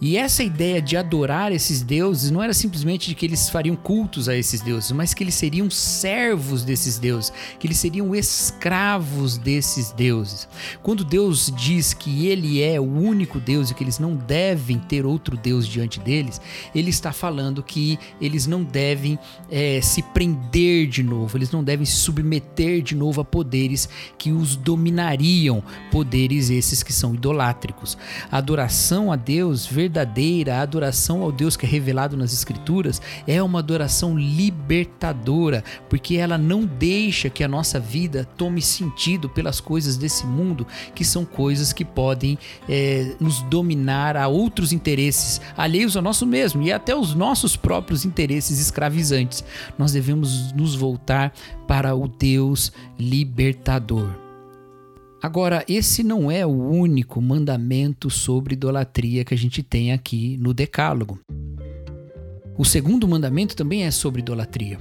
E 0.00 0.16
essa 0.16 0.42
ideia 0.42 0.80
de 0.80 0.96
adorar 0.96 1.52
esses 1.52 1.82
deuses 1.82 2.30
não 2.30 2.42
era 2.42 2.54
simplesmente 2.54 3.08
de 3.08 3.14
que 3.14 3.26
eles 3.26 3.50
fariam 3.50 3.76
cultos 3.76 4.30
a 4.30 4.36
esses 4.36 4.62
deuses, 4.62 4.90
mas 4.92 5.12
que 5.12 5.22
eles 5.22 5.34
seriam 5.34 5.68
servos 5.68 6.64
desses 6.64 6.98
deuses, 6.98 7.30
que 7.58 7.66
eles 7.66 7.76
seriam 7.76 8.14
escravos 8.14 9.36
desses 9.36 9.92
deuses. 9.92 10.48
Quando 10.82 11.04
Deus 11.04 11.52
diz 11.54 11.92
que 11.92 12.26
Ele 12.26 12.62
é 12.62 12.80
o 12.80 12.84
único 12.84 13.38
Deus 13.38 13.70
e 13.70 13.74
que 13.74 13.84
eles 13.84 13.98
não 13.98 14.16
devem 14.16 14.78
ter 14.78 15.04
outro 15.04 15.36
Deus 15.36 15.68
diante 15.68 16.00
deles, 16.00 16.40
Ele 16.74 16.88
está 16.88 17.12
falando 17.12 17.62
que 17.62 17.98
eles 18.20 18.46
não 18.46 18.64
devem 18.64 19.18
é, 19.50 19.82
se 19.82 20.02
prender 20.02 20.86
de 20.86 21.02
novo, 21.02 21.36
eles 21.36 21.50
não 21.50 21.62
devem 21.62 21.84
se 21.84 21.96
submeter 21.96 22.80
de 22.80 22.94
novo 22.94 23.20
a 23.20 23.24
poderes 23.24 23.86
que 24.16 24.32
os 24.32 24.56
dominariam, 24.56 25.62
poderes 25.90 26.48
esses 26.48 26.82
que 26.82 26.92
são 26.92 27.14
idolátricos. 27.14 27.98
A 28.30 28.38
adoração 28.38 29.12
a 29.12 29.16
Deus 29.16 29.66
verdadeiramente 29.66 29.89
verdadeira, 29.90 30.56
a 30.56 30.62
adoração 30.62 31.22
ao 31.22 31.32
Deus 31.32 31.56
que 31.56 31.66
é 31.66 31.68
revelado 31.68 32.16
nas 32.16 32.32
Escrituras, 32.32 33.02
é 33.26 33.42
uma 33.42 33.58
adoração 33.58 34.16
libertadora, 34.16 35.64
porque 35.88 36.16
ela 36.16 36.38
não 36.38 36.64
deixa 36.64 37.28
que 37.28 37.42
a 37.42 37.48
nossa 37.48 37.80
vida 37.80 38.24
tome 38.36 38.62
sentido 38.62 39.28
pelas 39.28 39.60
coisas 39.60 39.96
desse 39.96 40.24
mundo, 40.24 40.66
que 40.94 41.04
são 41.04 41.24
coisas 41.24 41.72
que 41.72 41.84
podem 41.84 42.38
é, 42.68 43.16
nos 43.18 43.42
dominar 43.42 44.16
a 44.16 44.28
outros 44.28 44.72
interesses 44.72 45.40
alheios 45.56 45.96
ao 45.96 46.02
nosso 46.02 46.24
mesmo 46.24 46.62
e 46.62 46.72
até 46.72 46.94
os 46.94 47.14
nossos 47.14 47.56
próprios 47.56 48.04
interesses 48.04 48.60
escravizantes. 48.60 49.42
Nós 49.76 49.92
devemos 49.92 50.52
nos 50.52 50.76
voltar 50.76 51.32
para 51.66 51.94
o 51.94 52.06
Deus 52.06 52.72
libertador. 52.98 54.29
Agora, 55.22 55.64
esse 55.68 56.02
não 56.02 56.30
é 56.30 56.46
o 56.46 56.50
único 56.50 57.20
mandamento 57.20 58.08
sobre 58.08 58.54
idolatria 58.54 59.24
que 59.24 59.34
a 59.34 59.36
gente 59.36 59.62
tem 59.62 59.92
aqui 59.92 60.38
no 60.38 60.54
Decálogo. 60.54 61.20
O 62.56 62.64
segundo 62.64 63.06
mandamento 63.06 63.54
também 63.54 63.84
é 63.84 63.90
sobre 63.90 64.22
idolatria. 64.22 64.78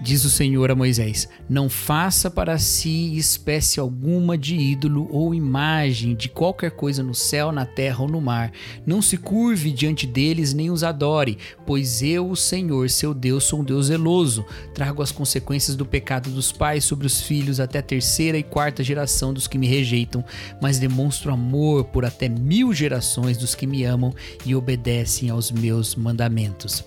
Diz 0.00 0.24
o 0.24 0.30
Senhor 0.30 0.70
a 0.70 0.76
Moisés: 0.76 1.28
Não 1.48 1.68
faça 1.68 2.30
para 2.30 2.56
si 2.56 3.16
espécie 3.16 3.80
alguma 3.80 4.38
de 4.38 4.54
ídolo 4.54 5.08
ou 5.10 5.34
imagem 5.34 6.14
de 6.14 6.28
qualquer 6.28 6.70
coisa 6.70 7.02
no 7.02 7.14
céu, 7.14 7.50
na 7.50 7.66
terra 7.66 8.02
ou 8.02 8.08
no 8.08 8.20
mar. 8.20 8.52
Não 8.86 9.02
se 9.02 9.16
curve 9.16 9.72
diante 9.72 10.06
deles 10.06 10.54
nem 10.54 10.70
os 10.70 10.84
adore, 10.84 11.36
pois 11.66 12.00
eu, 12.00 12.30
o 12.30 12.36
Senhor, 12.36 12.88
seu 12.90 13.12
Deus, 13.12 13.42
sou 13.42 13.60
um 13.60 13.64
Deus 13.64 13.86
zeloso. 13.86 14.44
Trago 14.72 15.02
as 15.02 15.10
consequências 15.10 15.76
do 15.76 15.84
pecado 15.84 16.30
dos 16.30 16.52
pais 16.52 16.84
sobre 16.84 17.06
os 17.06 17.20
filhos 17.20 17.58
até 17.58 17.80
a 17.80 17.82
terceira 17.82 18.38
e 18.38 18.44
quarta 18.44 18.84
geração 18.84 19.34
dos 19.34 19.48
que 19.48 19.58
me 19.58 19.66
rejeitam, 19.66 20.24
mas 20.62 20.78
demonstro 20.78 21.32
amor 21.32 21.84
por 21.84 22.04
até 22.04 22.28
mil 22.28 22.72
gerações 22.72 23.36
dos 23.36 23.54
que 23.54 23.66
me 23.66 23.82
amam 23.82 24.14
e 24.46 24.54
obedecem 24.54 25.28
aos 25.28 25.50
meus 25.50 25.96
mandamentos. 25.96 26.84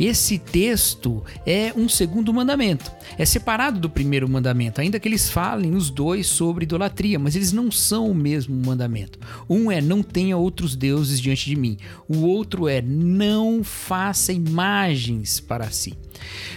Esse 0.00 0.38
texto 0.38 1.22
é 1.44 1.72
um 1.76 1.86
segundo 1.86 2.32
mandamento 2.32 2.45
mandamento. 2.46 2.92
É 3.18 3.24
separado 3.24 3.80
do 3.80 3.90
primeiro 3.90 4.28
mandamento, 4.28 4.80
ainda 4.80 5.00
que 5.00 5.08
eles 5.08 5.28
falem 5.28 5.74
os 5.74 5.90
dois 5.90 6.28
sobre 6.28 6.62
idolatria, 6.62 7.18
mas 7.18 7.34
eles 7.34 7.52
não 7.52 7.72
são 7.72 8.08
o 8.08 8.14
mesmo 8.14 8.54
mandamento. 8.64 9.18
Um 9.50 9.70
é 9.70 9.80
não 9.80 10.02
tenha 10.02 10.36
outros 10.36 10.76
deuses 10.76 11.20
diante 11.20 11.46
de 11.46 11.56
mim. 11.56 11.76
O 12.08 12.18
outro 12.18 12.68
é 12.68 12.80
não 12.80 13.64
faça 13.64 14.32
imagens 14.32 15.40
para 15.40 15.68
si. 15.70 15.94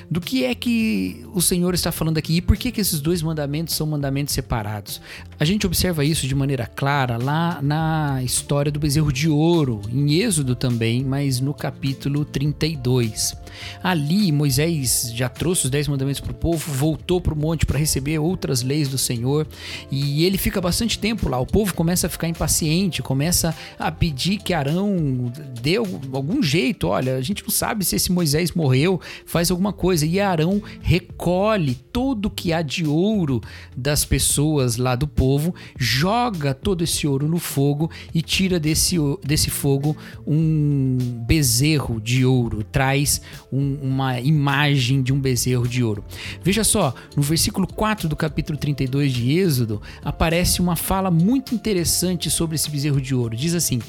Do 0.09 0.21
que 0.21 0.43
é 0.43 0.55
que 0.55 1.25
o 1.33 1.41
Senhor 1.41 1.73
está 1.73 1.91
falando 1.91 2.17
aqui 2.17 2.37
e 2.37 2.41
por 2.41 2.57
que, 2.57 2.71
que 2.71 2.81
esses 2.81 2.99
dois 2.99 3.21
mandamentos 3.21 3.75
são 3.75 3.85
mandamentos 3.85 4.33
separados? 4.33 5.01
A 5.39 5.45
gente 5.45 5.65
observa 5.65 6.03
isso 6.03 6.27
de 6.27 6.35
maneira 6.35 6.65
clara 6.65 7.17
lá 7.17 7.59
na 7.61 8.21
história 8.23 8.71
do 8.71 8.79
bezerro 8.79 9.11
de 9.11 9.29
ouro, 9.29 9.81
em 9.91 10.15
Êxodo 10.15 10.55
também, 10.55 11.03
mas 11.03 11.39
no 11.39 11.53
capítulo 11.53 12.25
32. 12.25 13.35
Ali, 13.83 14.31
Moisés 14.31 15.11
já 15.13 15.29
trouxe 15.29 15.65
os 15.65 15.71
dez 15.79 15.87
mandamentos 15.87 16.19
para 16.19 16.31
o 16.31 16.35
povo, 16.35 16.71
voltou 16.73 17.21
para 17.21 17.33
o 17.33 17.37
monte 17.37 17.65
para 17.65 17.79
receber 17.79 18.19
outras 18.19 18.61
leis 18.61 18.89
do 18.89 18.97
Senhor 18.97 19.47
e 19.89 20.25
ele 20.25 20.37
fica 20.37 20.59
bastante 20.59 20.99
tempo 20.99 21.29
lá. 21.29 21.39
O 21.39 21.45
povo 21.45 21.73
começa 21.73 22.07
a 22.07 22.09
ficar 22.09 22.27
impaciente, 22.27 23.01
começa 23.01 23.55
a 23.77 23.89
pedir 23.89 24.37
que 24.37 24.53
Arão 24.53 25.31
dê 25.61 25.77
algum 25.77 26.43
jeito. 26.43 26.87
Olha, 26.87 27.15
a 27.15 27.21
gente 27.21 27.43
não 27.43 27.49
sabe 27.49 27.85
se 27.85 27.95
esse 27.95 28.11
Moisés 28.11 28.51
morreu, 28.51 28.99
faz 29.25 29.49
alguma 29.49 29.71
coisa. 29.71 30.05
E 30.05 30.19
Arão 30.19 30.61
recolhe 30.81 31.75
todo 31.75 32.25
o 32.25 32.29
que 32.29 32.51
há 32.51 32.61
de 32.61 32.85
ouro 32.85 33.41
das 33.75 34.03
pessoas 34.03 34.75
lá 34.75 34.95
do 34.95 35.07
povo, 35.07 35.55
joga 35.77 36.53
todo 36.53 36.83
esse 36.83 37.07
ouro 37.07 37.27
no 37.27 37.39
fogo 37.39 37.89
e 38.13 38.21
tira 38.21 38.59
desse, 38.59 38.97
desse 39.23 39.49
fogo 39.49 39.95
um 40.27 40.97
bezerro 41.25 42.01
de 42.01 42.25
ouro, 42.25 42.63
traz 42.63 43.21
um, 43.51 43.75
uma 43.81 44.19
imagem 44.19 45.01
de 45.01 45.13
um 45.13 45.19
bezerro 45.19 45.68
de 45.69 45.83
ouro. 45.83 46.03
Veja 46.43 46.63
só, 46.63 46.93
no 47.15 47.21
versículo 47.21 47.67
4 47.67 48.09
do 48.09 48.15
capítulo 48.15 48.57
32 48.57 49.13
de 49.13 49.37
Êxodo, 49.37 49.81
aparece 50.03 50.61
uma 50.61 50.75
fala 50.75 51.11
muito 51.11 51.53
interessante 51.53 52.29
sobre 52.29 52.55
esse 52.55 52.69
bezerro 52.69 52.99
de 52.99 53.13
ouro. 53.13 53.35
Diz 53.35 53.53
assim: 53.53 53.79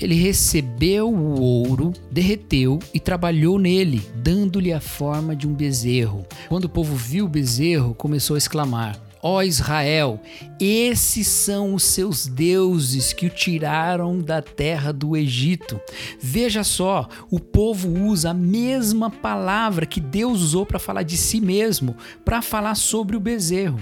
ele 0.00 0.14
recebeu 0.14 1.12
o 1.12 1.38
ouro, 1.40 1.92
derreteu 2.10 2.78
e 2.94 2.98
trabalhou 2.98 3.58
nele, 3.58 4.02
dando-lhe 4.14 4.72
a 4.72 4.80
forma 4.80 5.36
de 5.36 5.46
um 5.46 5.52
bezerro. 5.52 6.24
Quando 6.48 6.64
o 6.64 6.68
povo 6.70 6.96
viu 6.96 7.26
o 7.26 7.28
bezerro, 7.28 7.94
começou 7.94 8.34
a 8.34 8.38
exclamar: 8.38 8.98
Ó 9.22 9.42
Israel, 9.42 10.20
esses 10.58 11.26
são 11.26 11.74
os 11.74 11.82
seus 11.82 12.26
deuses 12.26 13.12
que 13.12 13.26
o 13.26 13.30
tiraram 13.30 14.18
da 14.18 14.40
terra 14.40 14.92
do 14.92 15.14
Egito. 15.14 15.78
Veja 16.18 16.64
só, 16.64 17.06
o 17.30 17.38
povo 17.38 17.90
usa 17.90 18.30
a 18.30 18.34
mesma 18.34 19.10
palavra 19.10 19.84
que 19.84 20.00
Deus 20.00 20.40
usou 20.40 20.64
para 20.64 20.78
falar 20.78 21.02
de 21.02 21.18
si 21.18 21.38
mesmo, 21.38 21.94
para 22.24 22.40
falar 22.40 22.74
sobre 22.74 23.14
o 23.14 23.20
bezerro. 23.20 23.80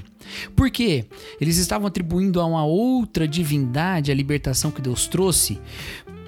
Por 0.57 0.71
quê? 0.71 1.07
Eles 1.41 1.57
estavam 1.57 1.87
atribuindo 1.87 2.41
a 2.41 2.45
uma 2.45 2.65
outra 2.65 3.27
divindade 3.27 4.11
a 4.11 4.15
libertação 4.15 4.73
que 4.73 4.83
Deus 4.83 5.07
trouxe? 5.07 5.61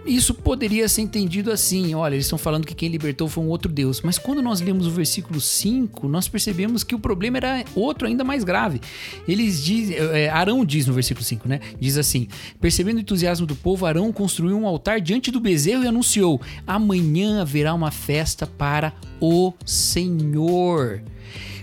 Isso 0.05 0.35
poderia 0.35 0.89
ser 0.89 1.03
entendido 1.03 1.51
assim: 1.51 1.95
olha, 1.95 2.15
eles 2.15 2.27
estão 2.27 2.39
falando 2.39 2.67
que 2.67 2.75
quem 2.75 2.89
libertou 2.89 3.29
foi 3.29 3.45
um 3.45 3.49
outro 3.49 3.71
Deus. 3.71 4.01
Mas 4.03 4.19
quando 4.19 4.43
nós 4.43 4.61
lemos 4.61 4.87
o 4.87 4.91
versículo 4.91 5.41
5, 5.41 6.09
nós 6.09 6.29
percebemos 6.29 6.83
que 6.83 6.95
o 6.95 6.99
problema 6.99 7.37
era 7.37 7.65
outro, 7.75 8.07
ainda 8.07 8.25
mais 8.25 8.45
grave. 8.45 8.81
Eles 9.29 9.63
dizem, 9.63 9.97
é, 9.97 10.29
Arão 10.29 10.65
diz 10.65 10.87
no 10.87 10.93
versículo 10.93 11.25
5, 11.25 11.49
né? 11.49 11.61
Diz 11.79 11.99
assim: 11.99 12.29
Percebendo 12.61 12.97
o 12.97 13.01
entusiasmo 13.01 13.47
do 13.47 13.57
povo, 13.57 13.87
Arão 13.87 14.13
construiu 14.13 14.57
um 14.57 14.67
altar 14.67 15.01
diante 15.01 15.31
do 15.31 15.41
bezerro 15.41 15.85
e 15.85 15.87
anunciou: 15.87 16.41
Amanhã 16.67 17.43
haverá 17.43 17.75
uma 17.75 17.91
festa 17.91 18.47
para 18.47 18.93
o 19.21 19.53
Senhor. 19.65 21.03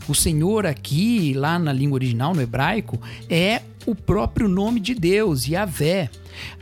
O 0.07 0.15
Senhor 0.15 0.65
aqui, 0.65 1.33
lá 1.33 1.59
na 1.59 1.73
língua 1.73 1.95
original, 1.95 2.33
no 2.33 2.41
hebraico, 2.41 2.99
é 3.29 3.61
o 3.85 3.95
próprio 3.95 4.47
nome 4.47 4.79
de 4.79 4.93
Deus, 4.93 5.47
Yahvé. 5.47 6.09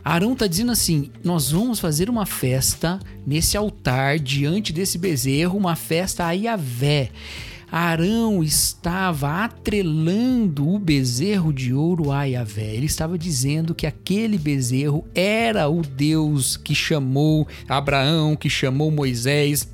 Arão 0.03 0.33
está 0.33 0.47
dizendo 0.47 0.71
assim: 0.71 1.11
nós 1.23 1.51
vamos 1.51 1.79
fazer 1.79 2.09
uma 2.09 2.25
festa 2.25 2.99
nesse 3.25 3.57
altar, 3.57 4.19
diante 4.19 4.71
desse 4.73 4.97
bezerro, 4.97 5.57
uma 5.57 5.75
festa 5.75 6.25
a 6.25 6.31
Yahvé. 6.31 7.11
Arão 7.71 8.43
estava 8.43 9.43
atrelando 9.43 10.69
o 10.69 10.79
bezerro 10.79 11.51
de 11.51 11.73
ouro 11.73 12.11
a 12.11 12.23
Yahvé. 12.23 12.73
Ele 12.75 12.85
estava 12.85 13.17
dizendo 13.17 13.75
que 13.75 13.87
aquele 13.87 14.37
bezerro 14.37 15.05
era 15.13 15.67
o 15.67 15.81
Deus 15.81 16.55
que 16.55 16.73
chamou 16.73 17.47
Abraão, 17.67 18.35
que 18.35 18.49
chamou 18.49 18.91
Moisés 18.91 19.67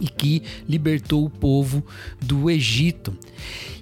e 0.00 0.08
que 0.08 0.42
libertou 0.68 1.24
o 1.24 1.30
povo 1.30 1.84
do 2.20 2.50
Egito. 2.50 3.16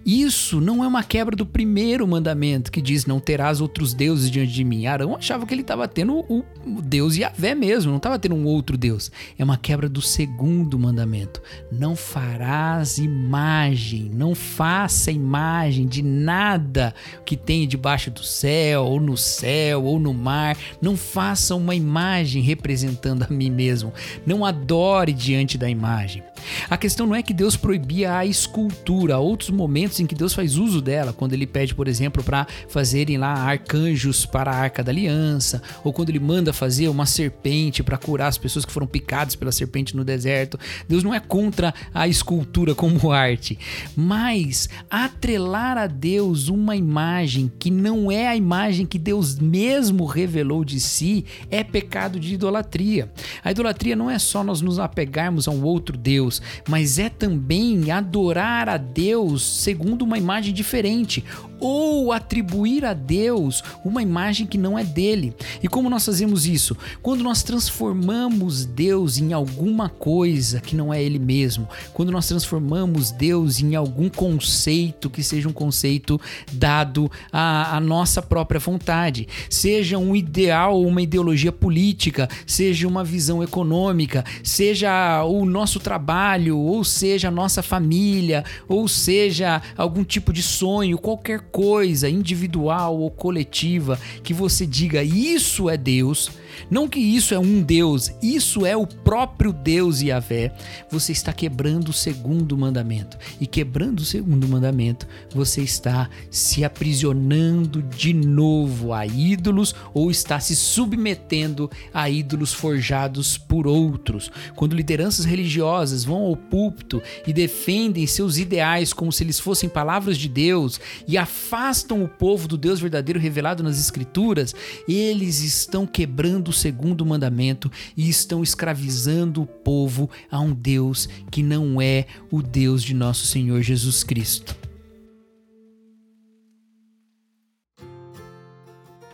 Isso 0.05 0.61
não 0.61 0.83
é 0.83 0.87
uma 0.87 1.05
quebra 1.05 1.37
do 1.37 1.47
primeiro 1.47 2.07
mandamento 2.07 2.73
que 2.73 2.83
diz: 2.83 3.07
Não 3.07 3.21
terás 3.21 3.61
outros 3.61 3.95
deuses 3.95 4.31
diante 4.31 4.53
de 4.53 4.65
mim. 4.65 4.87
Arão 4.87 5.15
achava 5.15 5.47
que 5.47 5.55
ele 5.55 5.63
estava 5.63 5.87
tendo 5.87 6.25
o 6.29 6.45
Deus 6.83 7.17
Yahvé 7.17 7.55
mesmo, 7.55 7.91
não 7.91 7.99
estava 7.99 8.19
tendo 8.19 8.35
um 8.35 8.45
outro 8.45 8.77
Deus. 8.77 9.13
É 9.39 9.45
uma 9.45 9.57
quebra 9.57 9.89
do 9.89 10.03
segundo 10.03 10.79
mandamento: 10.79 11.41
Não 11.71 11.95
farás 11.95 12.99
imagem, 12.99 14.11
não 14.13 14.35
faça 14.35 15.13
imagem 15.13 15.87
de 15.87 16.03
nada 16.03 16.93
que 17.25 17.37
tem 17.37 17.69
debaixo 17.69 18.11
do 18.11 18.25
céu, 18.25 18.85
ou 18.85 19.01
no 19.01 19.17
céu, 19.17 19.85
ou 19.85 20.01
no 20.01 20.13
mar. 20.13 20.57
Não 20.81 20.97
faça 20.97 21.55
uma 21.55 21.77
imagem 21.77 22.43
representando 22.43 23.23
a 23.23 23.33
mim 23.33 23.51
mesmo. 23.51 23.93
Não 24.27 24.45
adore 24.45 25.13
diante 25.13 25.57
da 25.57 25.71
imagem. 25.71 26.25
A 26.69 26.77
questão 26.77 27.07
não 27.07 27.15
é 27.15 27.23
que 27.23 27.33
Deus 27.33 27.57
proibia 27.57 28.17
a 28.17 28.27
escultura, 28.27 29.19
outros 29.19 29.51
momentos 29.53 30.01
em 30.01 30.07
que 30.07 30.15
Deus 30.15 30.33
faz 30.33 30.57
uso 30.57 30.81
dela, 30.81 31.13
quando 31.13 31.33
ele 31.33 31.47
pede, 31.47 31.75
por 31.75 31.89
exemplo, 31.89 32.23
para 32.23 32.47
fazerem 32.69 33.19
lá 33.19 33.33
arcanjos 33.33 34.25
para 34.27 34.51
a 34.51 34.55
arca 34.55 34.83
da 34.83 34.91
aliança, 34.91 35.63
ou 35.85 35.93
quando 35.93 36.11
ele 36.11 36.21
manda 36.21 36.53
fazer 36.53 36.89
uma 36.89 37.07
serpente 37.07 37.83
para 37.83 37.99
curar 37.99 38.29
as 38.29 38.39
pessoas 38.39 38.65
que 38.65 38.73
foram 38.73 38.87
picadas 38.87 39.35
pela 39.35 39.53
serpente 39.53 39.97
no 39.97 40.05
deserto. 40.05 40.59
Deus 40.89 41.03
não 41.03 41.15
é 41.15 41.21
contra 41.21 41.75
a 41.93 42.09
escultura 42.09 42.75
como 42.75 43.11
arte, 43.13 43.59
mas 43.97 44.69
atrelar 44.91 45.77
a 45.77 45.87
Deus 45.87 46.49
uma 46.49 46.77
imagem 46.77 47.51
que 47.59 47.71
não 47.71 48.11
é 48.11 48.29
a 48.29 48.37
imagem 48.37 48.87
que 48.87 48.99
Deus 48.99 49.39
mesmo 49.39 50.07
revelou 50.07 50.65
de 50.65 50.81
si 50.81 51.25
é 51.51 51.63
pecado 51.63 52.19
de 52.19 52.35
idolatria. 52.35 53.11
A 53.45 53.51
idolatria 53.51 53.97
não 53.97 54.11
é 54.11 54.19
só 54.19 54.43
nós 54.43 54.61
nos 54.61 54.79
apegarmos 54.79 55.47
a 55.47 55.51
um 55.51 55.63
outro 55.63 55.97
Deus 55.97 56.41
mas 56.69 56.99
é 56.99 57.09
também 57.09 57.91
adorar 57.91 58.69
a 58.69 58.77
Deus 58.77 59.42
segundo 59.43 60.03
uma 60.03 60.19
imagem 60.19 60.53
diferente 60.55 61.25
ou 61.63 62.11
atribuir 62.11 62.85
a 62.85 62.93
Deus 62.93 63.63
uma 63.85 64.03
imagem 64.03 64.49
que 64.49 64.59
não 64.59 64.77
é 64.77 64.83
dele. 64.83 65.33
E 65.63 65.69
como 65.69 65.89
nós 65.89 66.05
fazemos 66.05 66.45
isso? 66.45 66.77
Quando 67.01 67.23
nós 67.23 67.45
transformamos 67.45 68.65
Deus 68.65 69.17
em 69.19 69.33
alguma 69.33 69.89
coisa 69.89 70.61
que 70.61 70.75
não 70.75 70.93
é 70.93 71.01
ele 71.01 71.21
mesmo, 71.21 71.69
quando 71.95 72.11
nós 72.11 72.27
transformamos 72.27 73.13
Deus 73.13 73.61
em 73.61 73.77
algum 73.77 74.09
conceito 74.09 75.09
que 75.09 75.23
seja 75.23 75.49
um 75.49 75.53
conceito 75.53 76.21
dado 76.53 77.09
à, 77.33 77.77
à 77.77 77.81
nossa 77.81 78.21
própria 78.21 78.59
vontade, 78.59 79.29
seja 79.49 79.99
um 79.99 80.17
ideal 80.17 80.75
ou 80.75 80.87
uma 80.89 81.01
ideologia 81.01 81.53
política, 81.53 82.29
seja 82.45 82.89
uma 82.89 83.05
visão 83.05 83.41
econômica, 83.41 84.25
seja 84.43 85.23
o 85.23 85.45
nosso 85.45 85.79
trabalho, 85.79 86.59
ou 86.59 86.83
seja 86.83 87.29
a 87.29 87.31
nossa 87.31 87.63
família, 87.63 88.45
ou 88.67 88.89
seja 88.89 89.63
algum 89.77 90.03
tipo 90.03 90.33
de 90.33 90.43
sonho, 90.43 90.99
qualquer 90.99 91.52
coisa 91.53 92.09
individual 92.09 92.99
ou 92.99 93.11
coletiva 93.11 94.01
que 94.25 94.33
você 94.33 94.67
diga 94.67 95.05
isso 95.05 95.69
é 95.69 95.77
Deus, 95.77 96.31
não 96.71 96.89
que 96.89 96.99
isso 96.99 97.35
é 97.35 97.39
um 97.39 97.63
Deus, 97.63 98.13
isso 98.23 98.65
é 98.67 98.77
o 98.77 98.87
próprio 98.87 99.53
Deus 99.53 100.01
Yahvé, 100.01 100.53
você 100.91 101.13
está 101.13 101.33
quebrando 101.33 101.89
o 101.89 101.93
segundo 101.93 102.57
mandamento. 102.57 103.17
E 103.41 103.47
quebrando 103.47 104.01
o 104.01 104.05
segundo 104.05 104.49
mandamento, 104.49 105.07
você 105.35 105.63
está 105.63 106.09
se 106.31 106.65
aprisionando 106.65 107.83
de 107.83 108.13
novo 108.13 108.93
a 108.93 109.07
ídolos 109.07 109.75
ou 109.95 110.11
está 110.11 110.41
se 110.41 110.57
submetendo 110.57 111.71
a 111.93 112.09
ídolos 112.09 112.53
forjados 112.53 113.37
por 113.39 113.67
outros. 113.67 114.31
Quando 114.55 114.77
lideranças 114.77 115.25
religiosas 115.25 116.05
vão 116.05 116.23
ao 116.23 116.37
púlpito 116.37 117.03
e 117.27 117.33
defendem 117.33 118.07
seus 118.07 118.39
ideais 118.39 118.93
como 118.93 119.13
se 119.13 119.23
eles 119.23 119.39
fossem 119.39 119.69
palavras 119.69 120.19
de 120.19 120.29
Deus 120.29 120.81
e 121.07 121.17
afastam 121.17 122.03
o 122.03 122.09
povo 122.09 122.49
do 122.49 122.57
Deus 122.57 122.81
verdadeiro 122.81 123.21
revelado 123.21 123.63
nas 123.63 123.79
Escrituras, 123.79 124.55
eles 124.89 125.41
estão 125.41 125.87
quebrando 125.87 126.42
o 126.49 126.53
segundo 126.53 127.05
mandamento 127.05 127.71
e 127.97 128.09
estão 128.09 128.43
escravizando 128.43 129.43
o 129.43 129.47
povo 129.47 130.09
a 130.31 130.41
um 130.41 130.53
Deus 130.53 131.09
que 131.31 131.43
não 131.43 131.81
é 131.81 132.07
o 132.31 132.43
Deus 132.43 132.83
de 132.83 132.95
nosso 132.95 133.27
Senhor 133.27 133.63
Jesus 133.63 134.03
Cristo. 134.03 134.57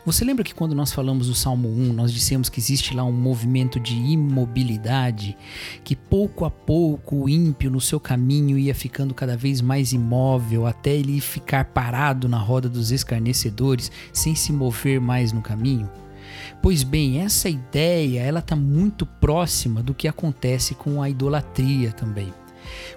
Você 0.08 0.24
lembra 0.24 0.42
que 0.42 0.54
quando 0.54 0.74
nós 0.74 0.90
falamos 0.90 1.26
do 1.26 1.34
Salmo 1.34 1.68
1, 1.68 1.92
nós 1.92 2.10
dissemos 2.10 2.48
que 2.48 2.58
existe 2.58 2.94
lá 2.94 3.04
um 3.04 3.12
movimento 3.12 3.78
de 3.78 3.94
imobilidade, 3.94 5.36
que 5.84 5.94
pouco 5.94 6.46
a 6.46 6.50
pouco 6.50 7.24
o 7.24 7.28
ímpio 7.28 7.70
no 7.70 7.78
seu 7.78 8.00
caminho 8.00 8.56
ia 8.56 8.74
ficando 8.74 9.12
cada 9.12 9.36
vez 9.36 9.60
mais 9.60 9.92
imóvel 9.92 10.66
até 10.66 10.94
ele 10.94 11.20
ficar 11.20 11.66
parado 11.66 12.26
na 12.26 12.38
roda 12.38 12.70
dos 12.70 12.90
escarnecedores, 12.90 13.92
sem 14.10 14.34
se 14.34 14.50
mover 14.50 14.98
mais 14.98 15.30
no 15.30 15.42
caminho? 15.42 15.90
Pois 16.60 16.82
bem, 16.82 17.20
essa 17.20 17.48
ideia 17.48 18.20
ela 18.20 18.40
está 18.40 18.56
muito 18.56 19.06
próxima 19.06 19.82
do 19.82 19.94
que 19.94 20.08
acontece 20.08 20.74
com 20.74 21.00
a 21.00 21.08
idolatria 21.08 21.92
também. 21.92 22.32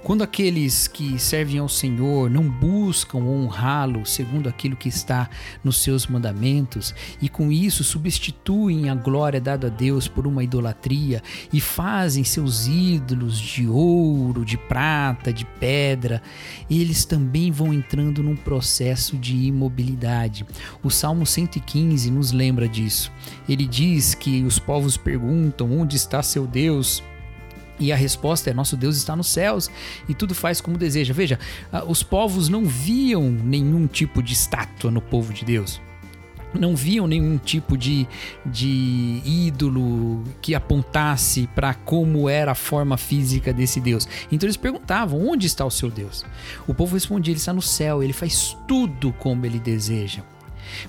Quando 0.04 0.24
aqueles 0.24 0.88
que 0.88 1.20
servem 1.20 1.60
ao 1.60 1.70
Senhor 1.70 2.30
não 2.30 2.50
buscam 2.50 3.20
honrá-lo 3.20 4.06
segundo 4.06 4.50
aquilo 4.50 4.76
que 4.76 4.90
está 4.90 5.30
nos 5.64 5.78
seus 5.78 6.08
mandamentos 6.08 6.94
e 7.22 7.30
com 7.30 7.52
isso 7.52 7.84
substituem 7.84 8.90
a 8.90 8.96
glória 8.96 9.40
dada 9.40 9.68
a 9.68 9.70
Deus 9.70 10.08
por 10.08 10.26
uma 10.26 10.44
idolatria 10.44 11.22
e 11.52 11.60
fazem 11.60 12.24
seus 12.24 12.68
ídolos 12.68 13.38
de 13.40 13.68
ouro, 13.68 14.44
de 14.44 14.58
prata, 14.58 15.32
de 15.32 15.46
pedra, 15.46 16.22
eles 16.70 17.06
também 17.06 17.52
vão 17.52 17.74
entrando 17.74 18.24
num 18.24 18.36
processo 18.36 19.18
de 19.18 19.36
imobilidade. 19.36 20.46
O 20.84 20.90
Salmo 20.90 21.26
115 21.26 22.10
nos 22.12 22.32
lembra 22.32 22.68
disso. 22.68 23.12
Ele 23.48 23.66
diz 23.66 24.14
que 24.16 24.44
os 24.44 24.60
povos 24.60 24.98
perguntam: 24.98 25.72
onde 25.80 25.96
está 25.96 26.22
seu 26.24 26.48
Deus? 26.48 27.04
E 27.82 27.92
a 27.92 27.96
resposta 27.96 28.52
é: 28.52 28.54
nosso 28.54 28.78
Deus 28.78 28.96
está 28.96 29.16
nos 29.16 29.28
céus 29.28 29.70
e 30.08 30.14
tudo 30.14 30.36
faz 30.36 30.62
como 30.62 30.78
deseja. 30.78 31.14
Veja, 31.14 31.40
os 31.88 32.04
povos 32.04 32.48
não 32.48 32.64
viam 32.64 33.24
nenhum 33.24 33.88
tipo 33.88 34.22
de 34.22 34.34
estátua 34.34 34.92
no 34.92 35.02
povo 35.02 35.34
de 35.34 35.44
Deus. 35.44 35.82
Não 36.54 36.76
viam 36.76 37.08
nenhum 37.08 37.38
tipo 37.38 37.78
de, 37.78 38.06
de 38.46 39.22
ídolo 39.26 40.22
que 40.42 40.54
apontasse 40.54 41.48
para 41.56 41.74
como 41.74 42.30
era 42.30 42.52
a 42.52 42.56
forma 42.56 42.98
física 42.98 43.54
desse 43.54 43.80
Deus. 43.80 44.08
Então 44.32 44.46
eles 44.46 44.58
perguntavam: 44.58 45.28
onde 45.28 45.48
está 45.48 45.66
o 45.66 45.72
seu 45.72 45.90
Deus? 45.90 46.24
O 46.68 46.74
povo 46.76 46.94
respondia: 46.94 47.32
ele 47.32 47.40
está 47.40 47.54
no 47.54 47.64
céu, 47.64 48.04
ele 48.04 48.14
faz 48.14 48.56
tudo 48.68 49.12
como 49.14 49.44
ele 49.44 49.60
deseja. 49.60 50.22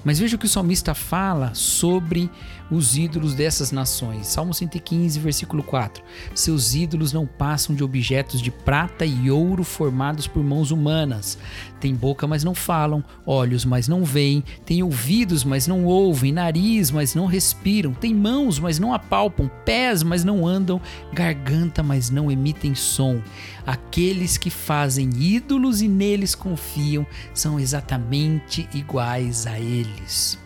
Mas 0.05 0.19
veja 0.19 0.37
o 0.37 0.39
que 0.39 0.47
o 0.47 0.49
salmista 0.49 0.95
fala 0.95 1.55
sobre 1.55 2.31
os 2.73 2.97
ídolos 2.97 3.35
dessas 3.35 3.71
nações. 3.71 4.27
Salmo 4.27 4.55
115, 4.55 5.21
versículo 5.21 5.63
4. 5.63 6.03
Seus 6.35 6.75
ídolos 6.75 7.13
não 7.13 7.27
passam 7.27 7.77
de 7.77 7.85
objetos 7.85 8.41
de 8.41 8.51
prata 8.51 9.05
e 9.05 9.31
ouro 9.31 9.63
formados 9.63 10.27
por 10.27 10.43
mãos 10.43 10.71
humanas. 10.71 11.39
Tem 11.79 11.95
boca, 11.95 12.27
mas 12.27 12.43
não 12.43 12.55
falam, 12.55 13.05
olhos, 13.27 13.65
mas 13.65 13.89
não 13.89 14.05
veem, 14.05 14.43
tem 14.65 14.83
ouvidos, 14.83 15.45
mas 15.45 15.67
não 15.67 15.85
ouvem, 15.85 16.33
nariz, 16.33 16.91
mas 16.91 17.15
não 17.15 17.27
respiram, 17.27 17.93
tem 17.93 18.15
mãos, 18.15 18.59
mas 18.59 18.79
não 18.79 18.95
apalpam, 18.95 19.51
pés, 19.65 20.03
mas 20.03 20.25
não 20.25 20.47
andam, 20.47 20.81
garganta, 21.13 21.83
mas 21.83 22.09
não 22.09 22.31
emitem 22.31 22.75
som. 22.75 23.21
Aqueles 23.67 24.39
que 24.39 24.49
fazem 24.49 25.11
ídolos 25.15 25.83
e 25.83 25.89
neles 25.89 26.35
confiam 26.35 27.07
são 27.35 27.61
exatamente 27.61 28.69
iguais 28.73 29.47
a 29.47 29.59
eles. 29.61 30.42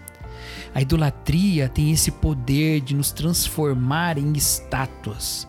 A 0.77 0.83
idolatria 0.83 1.71
tem 1.71 1.91
esse 1.91 2.11
poder 2.11 2.83
de 2.83 2.95
nos 2.95 3.11
transformar 3.11 4.19
em 4.19 4.35
estátuas, 4.35 5.49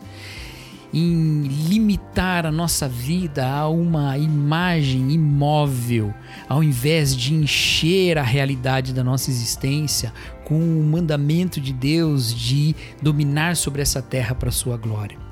em 0.90 1.42
limitar 1.68 2.46
a 2.46 2.50
nossa 2.50 2.88
vida 2.88 3.46
a 3.46 3.68
uma 3.68 4.16
imagem 4.16 5.12
imóvel, 5.12 6.14
ao 6.48 6.64
invés 6.64 7.14
de 7.14 7.34
encher 7.34 8.16
a 8.16 8.22
realidade 8.22 8.94
da 8.94 9.04
nossa 9.04 9.28
existência 9.30 10.14
com 10.46 10.58
o 10.58 10.82
mandamento 10.82 11.60
de 11.60 11.74
Deus 11.74 12.34
de 12.34 12.74
dominar 13.02 13.54
sobre 13.54 13.82
essa 13.82 14.00
terra 14.00 14.34
para 14.34 14.50
sua 14.50 14.78
glória. 14.78 15.27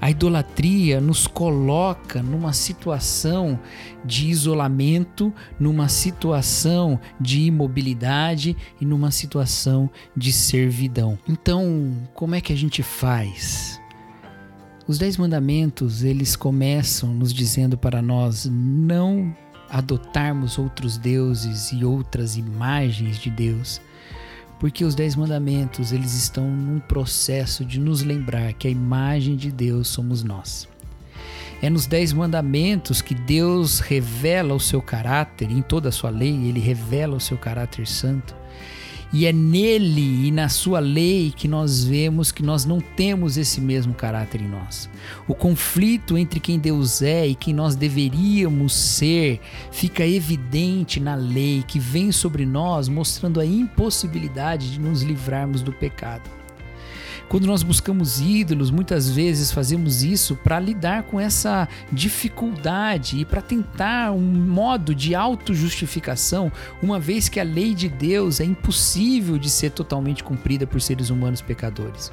A 0.00 0.10
idolatria 0.10 1.00
nos 1.00 1.26
coloca 1.26 2.22
numa 2.22 2.52
situação 2.52 3.58
de 4.04 4.28
isolamento, 4.28 5.32
numa 5.58 5.88
situação 5.88 6.98
de 7.20 7.42
imobilidade 7.42 8.56
e 8.80 8.84
numa 8.84 9.10
situação 9.10 9.90
de 10.16 10.32
servidão. 10.32 11.18
Então, 11.28 11.92
como 12.14 12.34
é 12.34 12.40
que 12.40 12.52
a 12.52 12.56
gente 12.56 12.82
faz? 12.82 13.80
Os 14.86 14.98
dez 14.98 15.16
mandamentos, 15.16 16.02
eles 16.02 16.34
começam 16.34 17.14
nos 17.14 17.32
dizendo 17.32 17.78
para 17.78 18.02
nós 18.02 18.46
não 18.50 19.34
adotarmos 19.70 20.58
outros 20.58 20.98
deuses 20.98 21.70
e 21.70 21.84
outras 21.84 22.36
imagens 22.36 23.18
de 23.18 23.30
Deus, 23.30 23.80
porque 24.60 24.84
os 24.84 24.94
dez 24.94 25.16
mandamentos 25.16 25.90
eles 25.90 26.12
estão 26.12 26.48
num 26.48 26.78
processo 26.78 27.64
de 27.64 27.80
nos 27.80 28.02
lembrar 28.02 28.52
que 28.52 28.68
a 28.68 28.70
imagem 28.70 29.34
de 29.34 29.50
Deus 29.50 29.88
somos 29.88 30.22
nós. 30.22 30.68
É 31.62 31.70
nos 31.70 31.86
dez 31.86 32.12
mandamentos 32.12 33.00
que 33.00 33.14
Deus 33.14 33.80
revela 33.80 34.54
o 34.54 34.60
seu 34.60 34.82
caráter, 34.82 35.50
em 35.50 35.62
toda 35.62 35.88
a 35.88 35.92
sua 35.92 36.10
lei, 36.10 36.34
ele 36.46 36.60
revela 36.60 37.16
o 37.16 37.20
seu 37.20 37.38
caráter 37.38 37.86
santo. 37.86 38.34
E 39.12 39.26
é 39.26 39.32
nele 39.32 40.28
e 40.28 40.30
na 40.30 40.48
sua 40.48 40.78
lei 40.78 41.32
que 41.34 41.48
nós 41.48 41.82
vemos 41.82 42.30
que 42.30 42.44
nós 42.44 42.64
não 42.64 42.80
temos 42.80 43.36
esse 43.36 43.60
mesmo 43.60 43.92
caráter 43.92 44.40
em 44.40 44.48
nós. 44.48 44.88
O 45.26 45.34
conflito 45.34 46.16
entre 46.16 46.38
quem 46.38 46.58
Deus 46.58 47.02
é 47.02 47.26
e 47.26 47.34
quem 47.34 47.52
nós 47.52 47.74
deveríamos 47.74 48.72
ser 48.72 49.40
fica 49.72 50.06
evidente 50.06 51.00
na 51.00 51.16
lei 51.16 51.64
que 51.66 51.80
vem 51.80 52.12
sobre 52.12 52.46
nós, 52.46 52.88
mostrando 52.88 53.40
a 53.40 53.46
impossibilidade 53.46 54.70
de 54.70 54.78
nos 54.80 55.02
livrarmos 55.02 55.60
do 55.60 55.72
pecado. 55.72 56.39
Quando 57.30 57.46
nós 57.46 57.62
buscamos 57.62 58.20
ídolos, 58.20 58.72
muitas 58.72 59.08
vezes 59.08 59.52
fazemos 59.52 60.02
isso 60.02 60.34
para 60.34 60.58
lidar 60.58 61.04
com 61.04 61.20
essa 61.20 61.68
dificuldade 61.92 63.20
e 63.20 63.24
para 63.24 63.40
tentar 63.40 64.10
um 64.10 64.18
modo 64.20 64.92
de 64.92 65.14
autojustificação, 65.14 66.50
uma 66.82 66.98
vez 66.98 67.28
que 67.28 67.38
a 67.38 67.44
lei 67.44 67.72
de 67.72 67.88
Deus 67.88 68.40
é 68.40 68.44
impossível 68.44 69.38
de 69.38 69.48
ser 69.48 69.70
totalmente 69.70 70.24
cumprida 70.24 70.66
por 70.66 70.80
seres 70.80 71.08
humanos 71.08 71.40
pecadores. 71.40 72.10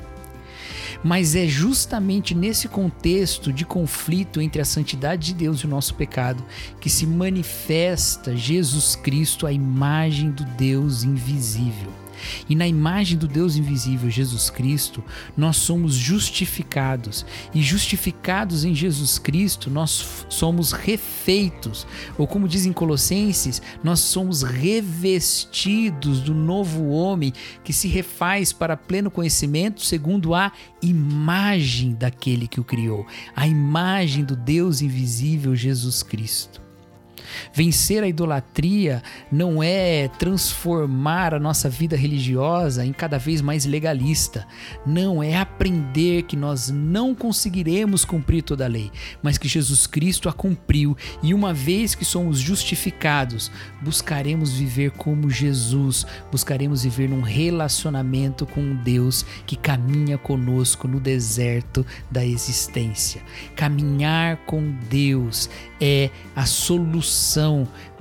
Mas 1.03 1.35
é 1.35 1.47
justamente 1.47 2.35
nesse 2.35 2.67
contexto 2.67 3.51
de 3.51 3.65
conflito 3.65 4.39
entre 4.39 4.61
a 4.61 4.65
santidade 4.65 5.25
de 5.25 5.33
Deus 5.33 5.61
e 5.61 5.65
o 5.65 5.69
nosso 5.69 5.95
pecado 5.95 6.45
que 6.79 6.91
se 6.91 7.07
manifesta 7.07 8.35
Jesus 8.35 8.95
Cristo, 8.95 9.47
a 9.47 9.51
imagem 9.51 10.29
do 10.29 10.45
Deus 10.45 11.03
invisível. 11.03 12.06
E 12.49 12.55
na 12.55 12.67
imagem 12.67 13.17
do 13.17 13.27
Deus 13.27 13.55
invisível, 13.55 14.09
Jesus 14.09 14.49
Cristo, 14.49 15.03
nós 15.35 15.57
somos 15.57 15.95
justificados. 15.95 17.25
E 17.53 17.61
justificados 17.61 18.63
em 18.63 18.73
Jesus 18.73 19.17
Cristo, 19.17 19.69
nós 19.69 20.25
somos 20.29 20.71
refeitos. 20.71 21.87
Ou 22.17 22.27
como 22.27 22.47
dizem 22.47 22.73
Colossenses, 22.73 23.61
nós 23.83 23.99
somos 23.99 24.43
revestidos 24.43 26.19
do 26.21 26.33
novo 26.33 26.89
homem 26.89 27.33
que 27.63 27.73
se 27.73 27.87
refaz 27.87 28.51
para 28.53 28.77
pleno 28.77 29.11
conhecimento 29.11 29.81
segundo 29.83 30.33
a 30.33 30.51
imagem 30.81 31.93
daquele 31.93 32.47
que 32.47 32.59
o 32.59 32.63
criou, 32.63 33.05
a 33.35 33.47
imagem 33.47 34.23
do 34.23 34.35
Deus 34.35 34.81
invisível, 34.81 35.55
Jesus 35.55 36.03
Cristo. 36.03 36.66
Vencer 37.53 38.03
a 38.03 38.07
idolatria 38.07 39.01
não 39.31 39.61
é 39.61 40.07
transformar 40.19 41.33
a 41.33 41.39
nossa 41.39 41.69
vida 41.69 41.95
religiosa 41.95 42.85
em 42.85 42.93
cada 42.93 43.17
vez 43.17 43.41
mais 43.41 43.65
legalista. 43.65 44.47
Não 44.85 45.21
é 45.23 45.37
aprender 45.37 46.23
que 46.23 46.35
nós 46.35 46.69
não 46.69 47.15
conseguiremos 47.15 48.05
cumprir 48.05 48.43
toda 48.43 48.65
a 48.65 48.67
lei, 48.67 48.91
mas 49.21 49.37
que 49.37 49.47
Jesus 49.47 49.87
Cristo 49.87 50.29
a 50.29 50.33
cumpriu 50.33 50.95
e 51.23 51.33
uma 51.33 51.53
vez 51.53 51.95
que 51.95 52.05
somos 52.05 52.39
justificados, 52.39 53.51
buscaremos 53.81 54.53
viver 54.53 54.91
como 54.91 55.29
Jesus, 55.29 56.05
buscaremos 56.31 56.83
viver 56.83 57.09
num 57.09 57.21
relacionamento 57.21 58.45
com 58.45 58.75
Deus 58.75 59.25
que 59.45 59.55
caminha 59.55 60.17
conosco 60.17 60.87
no 60.87 60.99
deserto 60.99 61.85
da 62.09 62.25
existência. 62.25 63.21
Caminhar 63.55 64.37
com 64.45 64.75
Deus 64.89 65.49
é 65.79 66.09
a 66.35 66.45
solução 66.45 67.36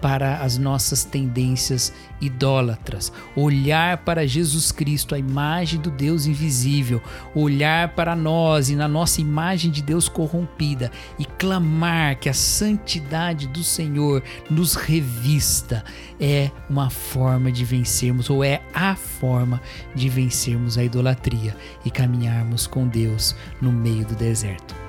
para 0.01 0.37
as 0.39 0.59
nossas 0.59 1.05
tendências 1.05 1.93
idólatras. 2.21 3.13
Olhar 3.35 3.99
para 3.99 4.27
Jesus 4.27 4.73
Cristo, 4.73 5.15
a 5.15 5.19
imagem 5.19 5.81
do 5.81 5.91
Deus 5.91 6.27
invisível, 6.27 7.03
olhar 7.35 7.95
para 7.95 8.15
nós 8.15 8.71
e 8.71 8.77
na 8.77 8.87
nossa 8.87 9.21
imagem 9.21 9.71
de 9.71 9.83
Deus 9.83 10.09
corrompida 10.09 10.91
e 11.19 11.25
clamar 11.25 12.19
que 12.19 12.29
a 12.29 12.35
santidade 12.35 13.47
do 13.49 13.63
Senhor 13.63 14.23
nos 14.49 14.75
revista 14.75 15.85
é 16.21 16.51
uma 16.69 16.89
forma 16.91 17.51
de 17.51 17.65
vencermos, 17.65 18.31
ou 18.31 18.45
é 18.45 18.63
a 18.73 18.95
forma 18.95 19.61
de 19.95 20.09
vencermos 20.09 20.79
a 20.79 20.85
idolatria 20.85 21.57
e 21.85 21.91
caminharmos 21.91 22.67
com 22.67 22.87
Deus 22.87 23.35
no 23.61 23.73
meio 23.73 24.07
do 24.07 24.15
deserto. 24.15 24.86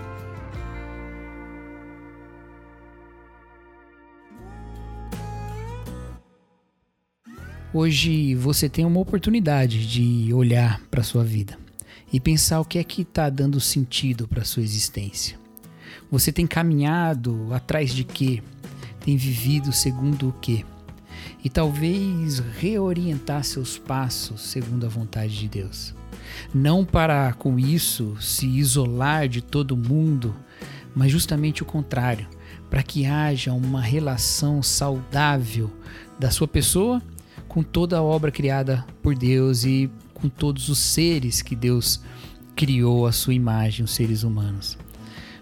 Hoje 7.80 8.34
você 8.34 8.68
tem 8.68 8.84
uma 8.84 9.00
oportunidade 9.00 9.86
de 9.86 10.34
olhar 10.34 10.82
para 10.90 11.04
sua 11.04 11.24
vida 11.24 11.60
e 12.12 12.20
pensar 12.20 12.60
o 12.60 12.66
que 12.66 12.80
é 12.80 12.84
que 12.84 13.04
está 13.04 13.30
dando 13.30 13.60
sentido 13.60 14.28
para 14.28 14.44
sua 14.44 14.64
existência. 14.64 15.38
Você 16.10 16.32
tem 16.32 16.48
caminhado 16.48 17.54
atrás 17.54 17.94
de 17.94 18.04
quê? 18.04 18.42
Tem 19.00 19.16
vivido 19.16 19.72
segundo 19.72 20.30
o 20.30 20.34
quê? 20.42 20.66
E 21.44 21.52
talvez 21.52 22.40
reorientar 22.40 23.44
seus 23.44 23.78
passos 23.78 24.42
segundo 24.42 24.88
a 24.88 24.90
vontade 24.90 25.38
de 25.38 25.48
Deus. 25.48 25.94
Não 26.52 26.84
para 26.84 27.32
com 27.34 27.60
isso 27.60 28.18
se 28.20 28.48
isolar 28.48 29.28
de 29.28 29.40
todo 29.40 29.78
mundo, 29.78 30.36
mas 30.96 31.12
justamente 31.12 31.62
o 31.62 31.66
contrário, 31.66 32.28
para 32.72 32.82
que 32.82 33.06
haja 33.06 33.54
uma 33.54 33.82
relação 33.82 34.64
saudável 34.64 35.72
da 36.18 36.32
sua 36.32 36.48
pessoa 36.48 37.00
com 37.58 37.64
toda 37.64 37.98
a 37.98 38.04
obra 38.04 38.30
criada 38.30 38.86
por 39.02 39.16
Deus 39.16 39.64
e 39.64 39.90
com 40.14 40.30
todos 40.30 40.70
os 40.70 40.78
seres 40.78 41.42
que 41.42 41.56
Deus 41.56 42.00
criou 42.56 43.08
à 43.08 43.12
sua 43.12 43.34
imagem, 43.34 43.84
os 43.84 43.96
seres 43.96 44.22
humanos. 44.22 44.78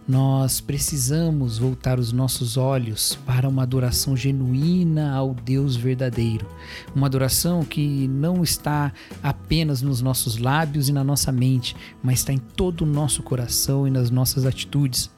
Nós 0.07 0.61
precisamos 0.61 1.57
voltar 1.57 1.99
os 1.99 2.13
nossos 2.13 2.55
olhos 2.55 3.19
para 3.25 3.49
uma 3.49 3.63
adoração 3.63 4.15
genuína 4.15 5.13
ao 5.13 5.33
Deus 5.33 5.75
verdadeiro. 5.75 6.47
Uma 6.95 7.07
adoração 7.07 7.65
que 7.65 8.07
não 8.07 8.41
está 8.41 8.93
apenas 9.21 9.81
nos 9.81 10.01
nossos 10.01 10.37
lábios 10.37 10.87
e 10.87 10.93
na 10.93 11.03
nossa 11.03 11.33
mente, 11.33 11.75
mas 12.01 12.19
está 12.19 12.31
em 12.31 12.37
todo 12.37 12.83
o 12.83 12.87
nosso 12.87 13.23
coração 13.23 13.85
e 13.85 13.91
nas 13.91 14.09
nossas 14.09 14.45
atitudes 14.45 15.09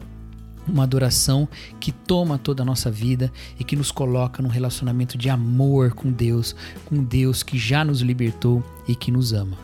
uma 0.68 0.84
adoração 0.84 1.48
que 1.80 1.92
toma 1.92 2.38
toda 2.38 2.64
a 2.64 2.66
nossa 2.66 2.92
vida 2.92 3.32
e 3.60 3.64
que 3.64 3.76
nos 3.76 3.92
coloca 3.92 4.42
num 4.42 4.50
relacionamento 4.50 5.18
de 5.18 5.30
amor 5.30 5.94
com 5.94 6.12
Deus, 6.12 6.56
com 6.86 7.04
Deus 7.04 7.44
que 7.44 7.58
já 7.58 7.84
nos 7.84 8.02
libertou 8.02 8.64
e 8.88 8.96
que 8.96 9.12
nos 9.12 9.34
ama. 9.34 9.58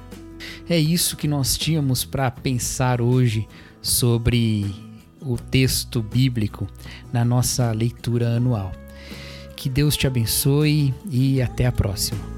É 0.67 0.77
isso 0.77 1.17
que 1.17 1.27
nós 1.27 1.57
tínhamos 1.57 2.03
para 2.03 2.29
pensar 2.31 3.01
hoje 3.01 3.47
sobre 3.81 4.73
o 5.21 5.37
texto 5.37 6.01
bíblico 6.01 6.67
na 7.11 7.23
nossa 7.23 7.71
leitura 7.71 8.35
anual. 8.35 8.71
Que 9.55 9.69
Deus 9.69 9.95
te 9.95 10.07
abençoe 10.07 10.93
e 11.09 11.41
até 11.41 11.65
a 11.65 11.71
próxima. 11.71 12.32